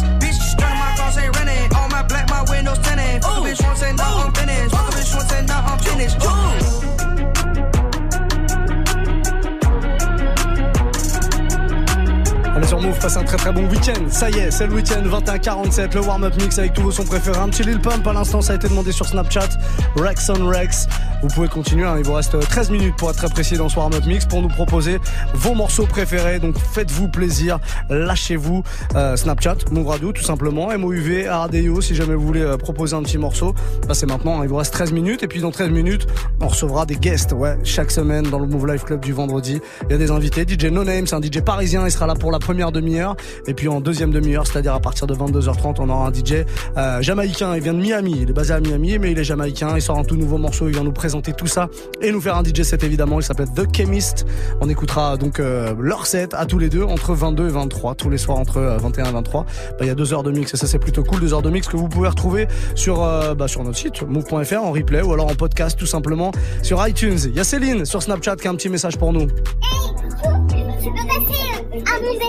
passe 13.06 13.18
un 13.18 13.24
très 13.24 13.38
très 13.38 13.52
bon 13.52 13.70
week-end. 13.70 14.10
Ça 14.10 14.32
y 14.32 14.40
est, 14.40 14.50
c'est 14.50 14.66
le 14.66 14.74
week-end 14.74 15.04
21-47, 15.04 15.94
le 15.94 16.02
warm-up 16.02 16.34
mix 16.42 16.58
avec 16.58 16.74
tous 16.74 16.82
vos 16.82 16.92
sons 16.92 17.06
préférés. 17.06 17.38
Un 17.38 17.50
petit 17.50 17.62
Lil 17.62 17.80
Pump 17.80 18.08
à 18.08 18.14
l'instant, 18.14 18.42
ça 18.42 18.54
a 18.54 18.56
été 18.56 18.68
demandé 18.68 18.92
sur 18.92 19.06
Snapchat. 19.06 19.50
Rex 19.96 20.28
on 20.30 20.48
Rex. 20.48 20.88
Vous 21.26 21.34
pouvez 21.34 21.48
continuer, 21.48 21.86
hein, 21.86 21.96
il 21.98 22.04
vous 22.04 22.14
reste 22.14 22.38
13 22.38 22.70
minutes 22.70 22.98
pour 22.98 23.10
être 23.10 23.16
très 23.18 23.30
précis 23.30 23.58
dans 23.58 23.68
ce 23.68 23.78
warm-up 23.78 24.06
mix 24.06 24.28
pour 24.28 24.44
nous 24.44 24.48
proposer 24.48 25.00
vos 25.34 25.56
morceaux 25.56 25.88
préférés. 25.88 26.38
Donc 26.38 26.56
faites-vous 26.56 27.08
plaisir, 27.08 27.58
lâchez-vous. 27.90 28.62
Euh, 28.96 29.16
Snapchat, 29.16 29.58
Move 29.72 29.88
Radio 29.88 30.12
tout 30.12 30.22
simplement, 30.22 30.70
MOUV, 30.78 31.28
RADIO 31.28 31.82
si 31.82 31.96
jamais 31.96 32.14
vous 32.14 32.28
voulez 32.28 32.44
euh, 32.44 32.58
proposer 32.58 32.96
un 32.96 33.02
petit 33.02 33.18
morceau. 33.18 33.56
Bah, 33.88 33.96
c'est 33.96 34.06
maintenant, 34.06 34.40
hein, 34.40 34.44
il 34.44 34.50
vous 34.50 34.56
reste 34.58 34.72
13 34.74 34.92
minutes 34.92 35.24
et 35.24 35.28
puis 35.28 35.42
dans 35.42 35.50
13 35.50 35.72
minutes, 35.72 36.06
on 36.42 36.48
recevra 36.48 36.86
des 36.86 36.96
guests, 36.96 37.32
ouais, 37.32 37.58
chaque 37.64 37.90
semaine 37.90 38.30
dans 38.30 38.38
le 38.38 38.46
Move 38.46 38.68
Life 38.68 38.84
Club 38.84 39.00
du 39.00 39.12
vendredi. 39.12 39.60
Il 39.90 39.94
y 39.94 39.96
a 39.96 39.98
des 39.98 40.12
invités, 40.12 40.46
DJ 40.48 40.66
No 40.66 40.84
Name, 40.84 41.08
c'est 41.08 41.16
un 41.16 41.22
DJ 41.24 41.42
parisien, 41.42 41.88
il 41.88 41.92
sera 41.92 42.06
là 42.06 42.14
pour 42.14 42.32
la 42.32 42.38
première 42.38 42.72
demi-heure 42.72 43.16
et 43.48 43.56
puis 43.56 43.68
en 43.68 43.82
deuxième 43.82 44.12
demi-heure, 44.12 44.46
c'est-à-dire 44.46 44.76
à 44.76 44.80
partir 44.80 45.08
de 45.08 45.16
22h30, 45.16 45.78
on 45.80 45.90
aura 45.90 46.08
un 46.08 46.14
DJ 46.14 46.46
euh, 46.78 47.02
jamaïcain, 47.02 47.56
il 47.56 47.64
vient 47.64 47.74
de 47.74 47.80
Miami, 47.80 48.20
il 48.22 48.30
est 48.30 48.34
basé 48.34 48.54
à 48.54 48.60
Miami 48.60 49.00
mais 49.00 49.12
il 49.12 49.18
est 49.18 49.24
jamaïcain, 49.24 49.72
il 49.76 49.82
sort 49.82 49.98
un 49.98 50.04
tout 50.04 50.18
nouveau 50.18 50.38
morceau, 50.38 50.68
il 50.68 50.74
vient 50.74 50.84
nous 50.84 50.92
présenter 50.92 51.15
tout 51.22 51.48
ça 51.48 51.70
et 52.02 52.12
nous 52.12 52.22
faire 52.22 52.36
un 52.38 52.44
DJ 52.44 52.64
set 52.64 52.84
évidemment, 52.84 53.20
il 53.20 53.24
s'appelle 53.24 53.48
The 53.56 53.66
Chemist. 53.76 54.26
On 54.62 54.70
écoutera 54.70 55.18
donc 55.18 55.40
euh, 55.40 55.74
leur 55.80 56.06
set 56.06 56.34
à 56.34 56.46
tous 56.46 56.60
les 56.60 56.70
deux 56.70 56.84
entre 56.84 57.14
22 57.14 57.48
et 57.48 57.52
23, 57.52 57.96
tous 57.96 58.10
les 58.10 58.18
soirs 58.18 58.38
entre 58.38 58.58
euh, 58.58 58.78
21 58.78 59.06
et 59.06 59.12
23. 59.12 59.44
Bah, 59.44 59.78
il 59.82 59.88
y 59.88 59.90
a 59.90 59.96
deux 59.96 60.14
heures 60.14 60.24
de 60.24 60.32
mix 60.32 60.54
et 60.54 60.58
ça 60.58 60.68
c'est 60.68 60.80
plutôt 60.80 61.04
cool, 61.04 61.20
deux 61.20 61.34
heures 61.34 61.42
de 61.42 61.50
mix 61.50 61.68
que 61.68 61.78
vous 61.78 61.90
pouvez 61.90 62.08
retrouver 62.08 62.48
sur 62.76 63.04
euh, 63.04 63.34
bah, 63.34 63.48
sur 63.48 63.64
notre 63.64 63.78
site 63.78 64.02
move.fr 64.04 64.64
en 64.64 64.72
replay 64.72 65.02
ou 65.02 65.14
alors 65.14 65.28
en 65.28 65.36
podcast 65.36 65.78
tout 65.78 65.86
simplement 65.86 66.32
sur 66.62 66.86
iTunes. 66.88 67.20
Il 67.26 67.36
y 67.36 67.40
a 67.40 67.44
Céline 67.44 67.86
sur 67.86 68.02
Snapchat 68.02 68.36
qui 68.38 68.48
a 68.48 68.52
un 68.52 68.56
petit 68.56 68.70
message 68.70 68.98
pour 68.98 69.14
nous. 69.14 69.28
Tu 69.28 70.92
peux 70.92 71.08
passer 71.08 71.46
un 71.74 72.26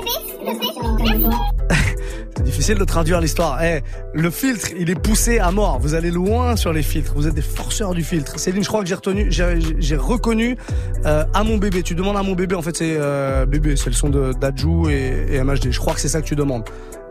difficile 2.43 2.79
de 2.79 2.85
traduire 2.85 3.21
l'histoire. 3.21 3.63
Eh, 3.63 3.81
le 4.15 4.31
filtre, 4.31 4.69
il 4.79 4.91
est 4.91 5.01
poussé 5.01 5.39
à 5.39 5.51
mort. 5.51 5.79
Vous 5.79 5.95
allez 5.95 6.11
loin 6.11 6.57
sur 6.57 6.73
les 6.73 6.83
filtres. 6.83 7.13
Vous 7.15 7.27
êtes 7.27 7.35
des 7.35 7.43
forceurs 7.43 7.95
du 7.95 8.03
filtre. 8.03 8.39
Céline, 8.39 8.63
je 8.63 8.69
crois 8.69 8.83
que 8.83 8.89
j'ai 8.89 8.95
retenu, 8.95 9.29
j'ai, 9.31 9.97
reconnu 9.97 10.57
euh, 11.05 11.25
à 11.35 11.45
mon 11.45 11.57
bébé. 11.57 11.83
Tu 11.83 11.95
demandes 11.95 12.17
à 12.17 12.23
mon 12.23 12.35
bébé. 12.35 12.55
En 12.55 12.63
fait, 12.63 12.77
c'est 12.77 12.97
euh, 12.99 13.47
bébé. 13.47 13.77
C'est 13.77 13.91
le 13.91 13.97
son 13.97 14.09
de 14.09 14.33
d'Adju 14.33 14.91
et, 14.91 15.37
et 15.37 15.43
MHD. 15.43 15.71
Je 15.71 15.79
crois 15.79 15.95
que 15.95 16.01
c'est 16.01 16.09
ça 16.09 16.21
que 16.21 16.27
tu 16.27 16.37
demandes. 16.37 16.65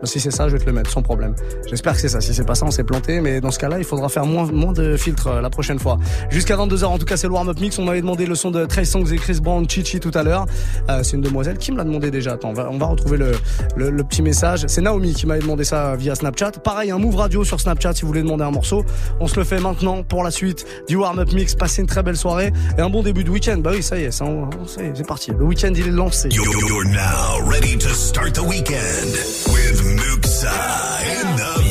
Si 0.03 0.19
c'est 0.19 0.31
ça, 0.31 0.47
je 0.47 0.53
vais 0.53 0.59
te 0.59 0.65
le 0.65 0.71
mettre 0.73 0.91
sans 0.91 1.01
problème. 1.01 1.33
J'espère 1.67 1.93
que 1.93 1.99
c'est 1.99 2.09
ça. 2.09 2.21
Si 2.21 2.33
c'est 2.33 2.45
pas 2.45 2.53
ça, 2.55 2.65
on 2.65 2.71
s'est 2.71 2.83
planté. 2.83 3.21
Mais 3.21 3.41
dans 3.41 3.49
ce 3.51 3.57
cas-là, 3.59 3.77
il 3.79 3.83
faudra 3.85 4.09
faire 4.09 4.25
moins, 4.25 4.45
moins 4.51 4.73
de 4.73 4.97
filtres 4.97 5.27
euh, 5.27 5.41
la 5.41 5.49
prochaine 5.49 5.79
fois. 5.79 5.97
Jusqu'à 6.29 6.55
22h, 6.57 6.83
en 6.85 6.97
tout 6.99 7.05
cas, 7.05 7.17
c'est 7.17 7.27
le 7.27 7.33
warm-up 7.33 7.59
mix. 7.59 7.79
On 7.79 7.85
m'avait 7.85 8.01
demandé 8.01 8.25
le 8.25 8.35
son 8.35 8.51
de 8.51 8.65
Trey 8.65 8.85
Songs 8.85 9.05
et 9.11 9.15
Chris 9.15 9.39
Brown, 9.41 9.67
Chichi 9.69 9.99
tout 9.99 10.11
à 10.13 10.23
l'heure. 10.23 10.45
Euh, 10.89 11.01
c'est 11.03 11.15
une 11.15 11.21
demoiselle 11.21 11.57
qui 11.57 11.71
me 11.71 11.77
l'a 11.77 11.83
demandé 11.85 12.11
déjà. 12.11 12.33
Attends, 12.33 12.49
on 12.49 12.53
va, 12.53 12.69
on 12.71 12.77
va 12.77 12.85
retrouver 12.87 13.17
le, 13.17 13.31
le, 13.75 13.89
le 13.89 14.03
petit 14.03 14.21
message. 14.21 14.65
C'est 14.67 14.81
Naomi 14.81 15.13
qui 15.13 15.25
m'avait 15.25 15.41
demandé 15.41 15.63
ça 15.63 15.95
via 15.95 16.13
Snapchat. 16.13 16.51
Pareil, 16.63 16.91
un 16.91 16.99
move 16.99 17.15
radio 17.15 17.43
sur 17.43 17.59
Snapchat 17.59 17.93
si 17.93 18.01
vous 18.01 18.07
voulez 18.09 18.21
demander 18.21 18.43
un 18.43 18.51
morceau. 18.51 18.83
On 19.19 19.27
se 19.27 19.37
le 19.37 19.43
fait 19.45 19.59
maintenant 19.59 20.03
pour 20.03 20.23
la 20.23 20.29
suite 20.31 20.65
du 20.87 20.97
warm-up 20.97 21.31
mix. 21.33 21.55
Passez 21.55 21.81
une 21.81 21.87
très 21.87 22.03
belle 22.03 22.17
soirée 22.17 22.51
et 22.77 22.81
un 22.81 22.89
bon 22.89 23.01
début 23.01 23.23
de 23.23 23.29
week-end. 23.31 23.57
Bah 23.57 23.71
oui, 23.73 23.81
ça 23.81 23.97
y 23.97 24.03
est, 24.03 24.11
ça, 24.11 24.25
on- 24.25 24.49
c'est 24.67 25.07
parti. 25.07 25.31
Le 25.31 25.45
week-end, 25.45 25.71
il 25.75 25.87
est 25.87 25.91
lancé. 25.91 26.29
Muxa 29.93 30.57
in 31.21 31.35
the 31.35 31.64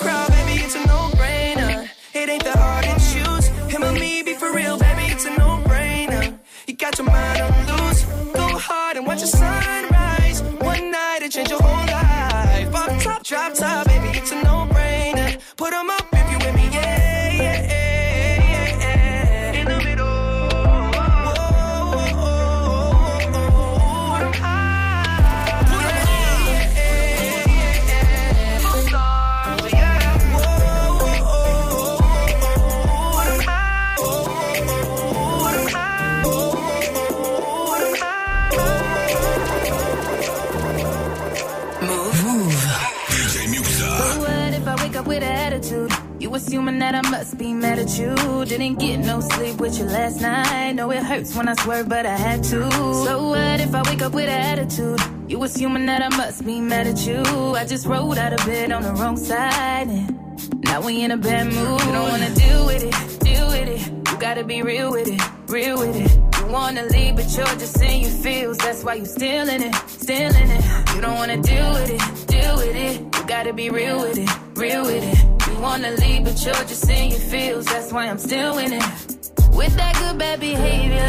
crowd, 0.00 0.29
that 46.90 47.04
I 47.04 47.10
must 47.10 47.38
be 47.38 47.52
mad 47.52 47.78
at 47.78 47.98
you. 47.98 48.14
Didn't 48.44 48.78
get 48.78 48.98
no 48.98 49.20
sleep 49.20 49.60
with 49.60 49.78
you 49.78 49.84
last 49.84 50.20
night. 50.20 50.72
Know 50.72 50.90
it 50.90 51.02
hurts 51.02 51.36
when 51.36 51.46
I 51.48 51.54
swerve, 51.54 51.88
but 51.88 52.04
I 52.04 52.16
had 52.16 52.42
to. 52.44 52.70
So 52.72 53.28
what 53.28 53.60
if 53.60 53.74
I 53.74 53.82
wake 53.88 54.02
up 54.02 54.12
with 54.12 54.28
an 54.28 54.58
attitude? 54.58 55.00
You 55.28 55.42
assuming 55.44 55.86
that 55.86 56.02
I 56.02 56.08
must 56.16 56.44
be 56.44 56.60
mad 56.60 56.86
at 56.88 57.06
you. 57.06 57.22
I 57.54 57.64
just 57.64 57.86
rolled 57.86 58.18
out 58.18 58.32
of 58.32 58.44
bed 58.44 58.72
on 58.72 58.82
the 58.82 58.92
wrong 58.94 59.16
side. 59.16 59.88
And 59.88 60.64
now 60.64 60.80
we 60.80 61.02
in 61.04 61.12
a 61.12 61.16
bad 61.16 61.46
mood. 61.46 61.80
You 61.80 61.92
don't 61.92 62.08
wanna 62.08 62.34
deal 62.34 62.66
with 62.66 62.82
it, 62.82 63.20
deal 63.20 63.46
with 63.46 63.68
it. 63.68 64.10
You 64.10 64.18
gotta 64.18 64.42
be 64.42 64.62
real 64.62 64.90
with 64.90 65.08
it, 65.08 65.20
real 65.46 65.78
with 65.78 65.94
it. 65.94 66.10
You 66.40 66.46
wanna 66.46 66.84
leave, 66.86 67.14
but 67.14 67.30
you're 67.36 67.46
just 67.62 67.80
in 67.80 68.00
your 68.00 68.10
feels. 68.10 68.58
That's 68.58 68.82
why 68.82 68.94
you 68.94 69.04
still 69.04 69.48
in 69.48 69.62
it, 69.62 69.74
still 69.86 70.34
in 70.34 70.50
it. 70.50 70.64
You 70.94 71.00
don't 71.00 71.14
wanna 71.14 71.40
deal 71.40 71.72
with 71.72 71.90
it, 71.90 72.26
deal 72.26 72.56
with 72.56 72.74
it. 72.74 73.00
You 73.00 73.24
gotta 73.28 73.52
be 73.52 73.70
real 73.70 74.00
with 74.00 74.18
it, 74.18 74.30
real 74.56 74.82
with 74.82 75.04
it. 75.04 75.29
Wanna 75.60 75.90
leave, 75.90 76.24
but 76.24 76.42
you're 76.42 76.54
just 76.54 76.88
in 76.88 77.10
your 77.10 77.20
feels. 77.20 77.66
That's 77.66 77.92
why 77.92 78.06
I'm 78.06 78.16
still 78.18 78.56
in 78.56 78.72
it. 78.72 78.82
With 79.52 79.76
that 79.76 79.94
good 80.00 80.18
bad 80.18 80.40
behavior, 80.40 81.06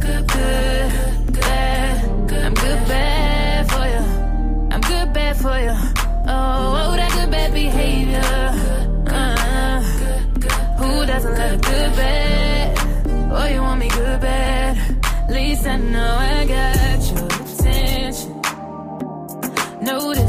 good, 0.00 0.26
good, 0.26 0.92
good, 1.26 1.40
bad. 1.40 2.04
I'm 2.46 2.54
good 2.54 2.88
bad 2.88 3.70
for 3.70 3.86
you. 3.92 4.04
I'm 4.72 4.80
good 4.80 5.12
bad 5.12 5.36
for 5.36 5.58
you. 5.60 5.76
Oh, 6.26 6.76
oh 6.80 6.96
that 6.96 7.12
good 7.12 7.30
bad 7.30 7.52
behavior. 7.52 8.22
Uh, 9.06 9.82
who 10.78 11.06
doesn't 11.06 11.34
love 11.34 11.60
good 11.60 11.92
bad? 11.94 12.78
Oh, 13.30 13.46
you 13.52 13.60
want 13.60 13.80
me 13.80 13.88
good 13.90 14.20
bad? 14.20 14.78
At 15.28 15.30
least 15.30 15.66
I 15.66 15.76
know 15.76 16.16
I 16.18 16.46
got 16.46 17.00
your 17.10 17.26
attention. 17.26 18.40
Notice 19.82 20.27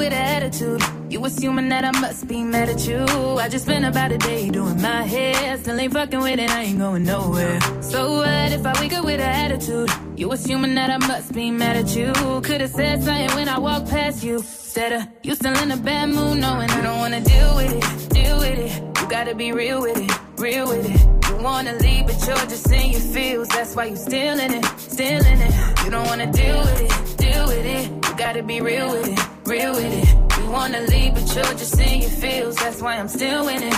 with 0.00 0.14
attitude? 0.14 0.82
You 1.10 1.22
assuming 1.26 1.68
that 1.68 1.84
I 1.84 1.92
must 2.00 2.26
be 2.26 2.42
mad 2.42 2.70
at 2.70 2.88
you. 2.88 3.04
I 3.44 3.48
just 3.50 3.66
spent 3.66 3.84
about 3.84 4.10
a 4.12 4.16
day 4.18 4.48
doing 4.48 4.80
my 4.80 5.02
hair. 5.02 5.58
Still 5.58 5.78
ain't 5.78 5.92
fucking 5.92 6.20
with 6.20 6.38
it, 6.40 6.50
I 6.50 6.62
ain't 6.62 6.78
going 6.78 7.04
nowhere. 7.04 7.60
So 7.82 8.00
what 8.16 8.50
if 8.50 8.64
I 8.64 8.72
wake 8.80 8.94
up 8.94 9.04
with 9.04 9.20
attitude? 9.20 9.90
You 10.16 10.32
assuming 10.32 10.74
that 10.76 10.88
I 10.88 10.98
must 11.06 11.34
be 11.34 11.50
mad 11.50 11.76
at 11.76 11.94
you. 11.94 12.12
Could've 12.46 12.70
said 12.70 13.02
something 13.02 13.36
when 13.36 13.48
I 13.48 13.58
walked 13.58 13.90
past 13.90 14.24
you. 14.24 14.36
Instead 14.36 14.92
of 14.92 15.02
uh, 15.02 15.06
you 15.22 15.34
still 15.34 15.58
in 15.58 15.70
a 15.70 15.76
bad 15.76 16.08
mood, 16.08 16.38
knowing 16.38 16.70
I 16.70 16.80
don't 16.80 16.98
wanna 16.98 17.20
deal 17.20 17.56
with 17.56 17.72
it, 17.78 18.10
deal 18.10 18.38
with 18.38 18.58
it. 18.58 18.72
You 19.00 19.06
gotta 19.16 19.34
be 19.34 19.52
real 19.52 19.82
with 19.82 19.98
it, 19.98 20.12
real 20.38 20.66
with 20.66 20.86
it. 20.94 21.00
You 21.28 21.36
wanna 21.42 21.74
leave, 21.74 22.06
but 22.06 22.18
you're 22.26 22.46
just 22.52 22.72
in 22.72 22.92
your 22.92 23.00
feels. 23.00 23.48
That's 23.48 23.76
why 23.76 23.86
you 23.86 23.96
still 23.96 24.38
in 24.40 24.54
it, 24.54 24.64
still 24.78 25.22
in 25.32 25.38
it. 25.46 25.84
You 25.84 25.90
don't 25.90 26.06
wanna 26.06 26.30
deal 26.32 26.58
with 26.60 26.80
it, 26.86 27.18
deal 27.18 27.46
with 27.48 27.66
it. 27.66 27.84
You 28.06 28.16
gotta 28.16 28.42
be 28.42 28.60
real 28.60 28.92
with 28.92 29.08
it, 29.08 29.18
real 29.50 29.74
with 29.74 29.92
it. 29.92 30.38
You 30.38 30.50
wanna 30.50 30.80
leave, 30.82 31.14
but 31.14 31.34
you're 31.34 31.54
just 31.58 31.78
in 31.80 32.02
your 32.02 32.10
feels. 32.10 32.54
That's 32.56 32.80
why 32.80 32.96
I'm 32.96 33.08
still 33.08 33.48
in 33.48 33.64
it. 33.64 33.74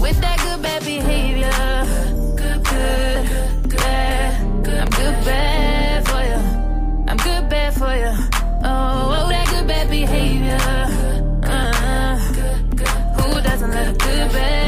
With 0.00 0.18
that 0.22 0.38
good 0.44 0.62
bad 0.62 0.82
behavior, 0.82 1.52
good, 2.40 2.64
good, 2.64 3.68
good 3.68 3.76
bad. 3.76 4.40
I'm 4.82 4.90
good 5.00 5.24
bad 5.28 6.08
for 6.08 6.22
you. 6.30 6.40
I'm 7.08 7.18
good 7.18 7.48
bad 7.50 7.74
for 7.74 7.94
you. 8.02 8.12
Oh, 8.64 9.16
oh 9.16 9.28
that 9.28 9.46
good 9.50 9.66
bad 9.68 9.90
behavior. 9.90 10.58
Uh, 11.52 12.16
who 13.16 13.42
doesn't 13.42 13.70
love 13.70 13.88
a 13.88 13.98
good 13.98 14.32
bad? 14.32 14.63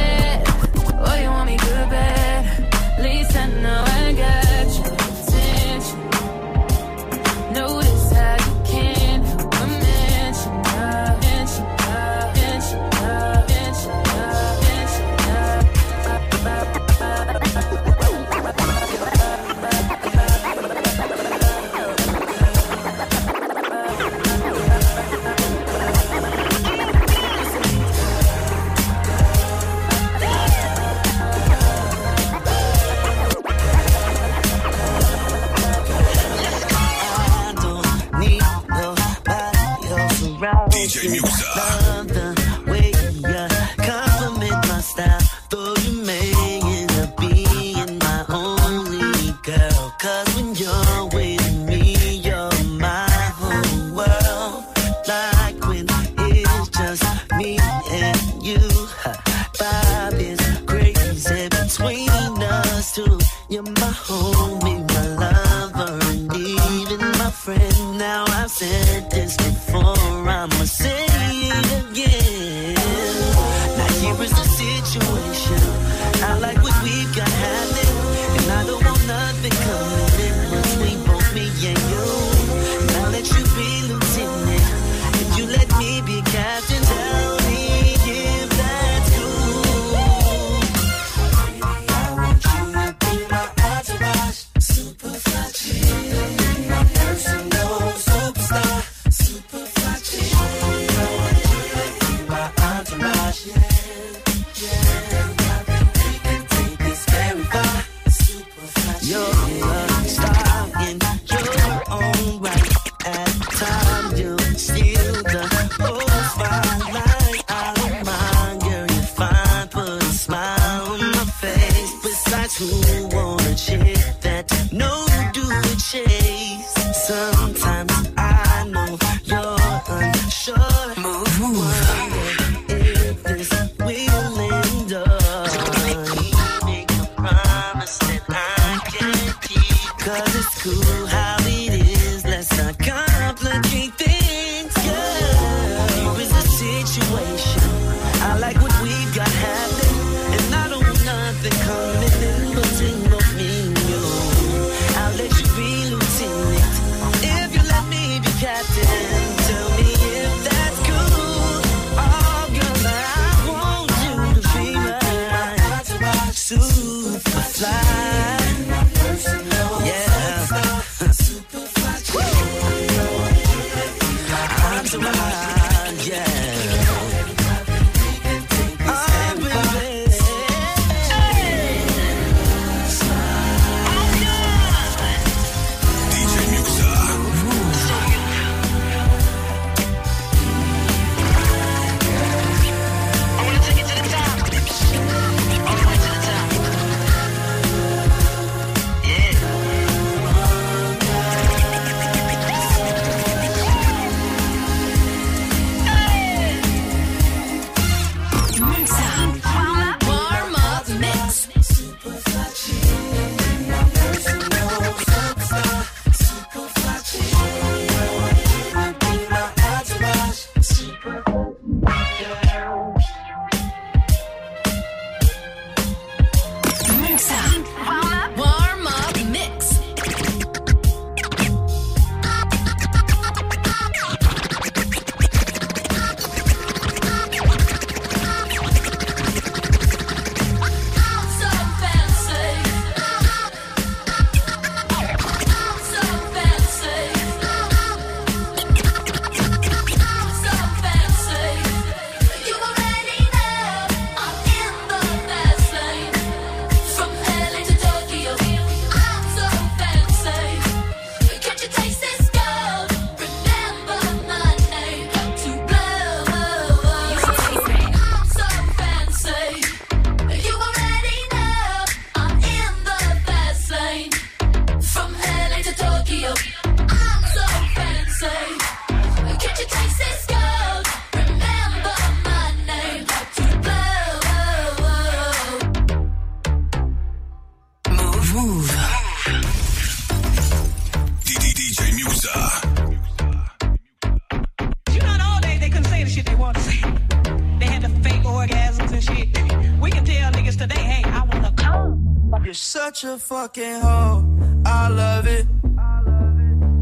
fucking 303.46 303.80
hoe. 303.80 304.24
I 304.66 304.88
love 304.88 305.26
it. 305.28 305.46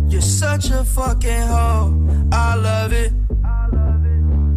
You're 0.09 0.23
such 0.23 0.71
a 0.71 0.83
fucking 0.83 1.47
hoe. 1.53 1.93
I 2.33 2.55
love 2.55 2.93
it. 2.93 3.13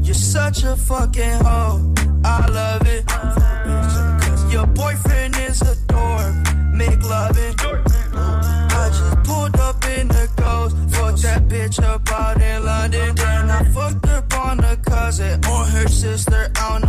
You're 0.02 0.14
such 0.14 0.64
a 0.64 0.78
fucking 0.78 1.40
hoe. 1.44 1.94
I 2.24 2.48
love 2.48 2.88
it. 2.88 3.06
Cause 3.08 4.54
your 4.54 4.68
boyfriend 4.68 5.36
is 5.50 5.62
a 5.62 5.76
dork. 5.88 6.36
Make 6.74 7.04
love 7.04 7.38
it. 7.38 7.56
I 7.60 8.88
just 8.88 9.24
pulled 9.28 9.60
up 9.60 9.84
in 9.98 10.08
the 10.08 10.30
ghost. 10.38 10.78
Fucked 10.96 11.24
that 11.24 11.50
bitch 11.50 11.84
up 11.84 12.10
out 12.10 12.42
in 12.42 12.64
London. 12.64 13.16
Then 13.16 13.50
I 13.50 13.64
fucked 13.74 14.08
up 14.08 14.34
on 14.34 14.64
a 14.64 14.78
cousin 14.78 15.44
or 15.46 15.66
her 15.66 15.88
sister. 15.90 16.52
I 16.56 16.80
don't 16.80 16.87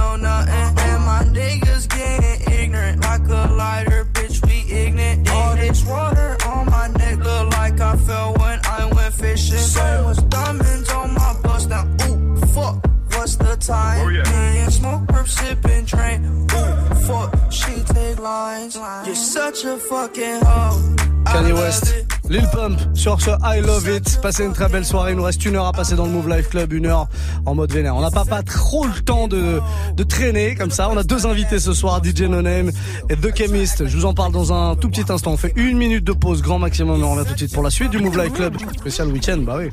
outside. 13.68 13.98
Where 13.98 14.06
we 14.06 14.20
at? 14.20 14.28
Me 15.64 15.74
and 15.74 15.86
train. 15.86 16.46
Fuck, 17.06 17.34
she 17.50 17.72
lines. 18.20 18.76
You're 19.06 19.14
such 19.14 19.64
a 19.64 19.76
fucking 19.78 20.40
hoe. 20.42 20.96
Kanye 21.24 21.52
West. 21.52 21.94
Lil 22.28 22.46
Pump 22.52 22.78
sur 22.94 23.20
ce 23.20 23.30
I 23.42 23.60
Love 23.60 23.88
It. 23.88 24.20
Passez 24.20 24.44
une 24.44 24.52
très 24.52 24.68
belle 24.68 24.84
soirée. 24.84 25.12
Il 25.12 25.16
nous 25.16 25.22
reste 25.22 25.44
une 25.44 25.56
heure 25.56 25.66
à 25.66 25.72
passer 25.72 25.94
dans 25.94 26.04
le 26.04 26.12
Move 26.12 26.28
Life 26.28 26.48
Club, 26.50 26.72
une 26.72 26.86
heure 26.86 27.08
en 27.46 27.54
mode 27.54 27.72
vénère. 27.72 27.96
On 27.96 28.02
n'a 28.02 28.10
pas, 28.10 28.24
pas 28.24 28.42
trop 28.42 28.86
le 28.86 29.00
temps 29.02 29.28
de, 29.28 29.60
de 29.96 30.02
traîner 30.02 30.54
comme 30.54 30.70
ça. 30.70 30.90
On 30.90 30.96
a 30.96 31.02
deux 31.02 31.26
invités 31.26 31.58
ce 31.58 31.72
soir, 31.72 32.02
DJ 32.04 32.22
No 32.22 32.40
et 32.40 33.16
The 33.16 33.36
Chemist. 33.36 33.86
Je 33.86 33.96
vous 33.96 34.04
en 34.04 34.14
parle 34.14 34.32
dans 34.32 34.52
un 34.52 34.76
tout 34.76 34.90
petit 34.90 35.10
instant. 35.10 35.32
On 35.32 35.36
fait 35.36 35.52
une 35.56 35.78
minute 35.78 36.04
de 36.04 36.12
pause, 36.12 36.42
grand 36.42 36.58
maximum. 36.58 37.02
On 37.02 37.14
revient 37.14 37.26
tout 37.26 37.34
de 37.34 37.38
suite 37.38 37.54
pour 37.54 37.62
la 37.62 37.70
suite 37.70 37.90
du 37.90 37.98
Move 37.98 38.18
Life 38.18 38.34
Club. 38.34 38.56
Spécial 38.78 39.08
week-end, 39.08 39.38
bah 39.38 39.56
oui. 39.58 39.70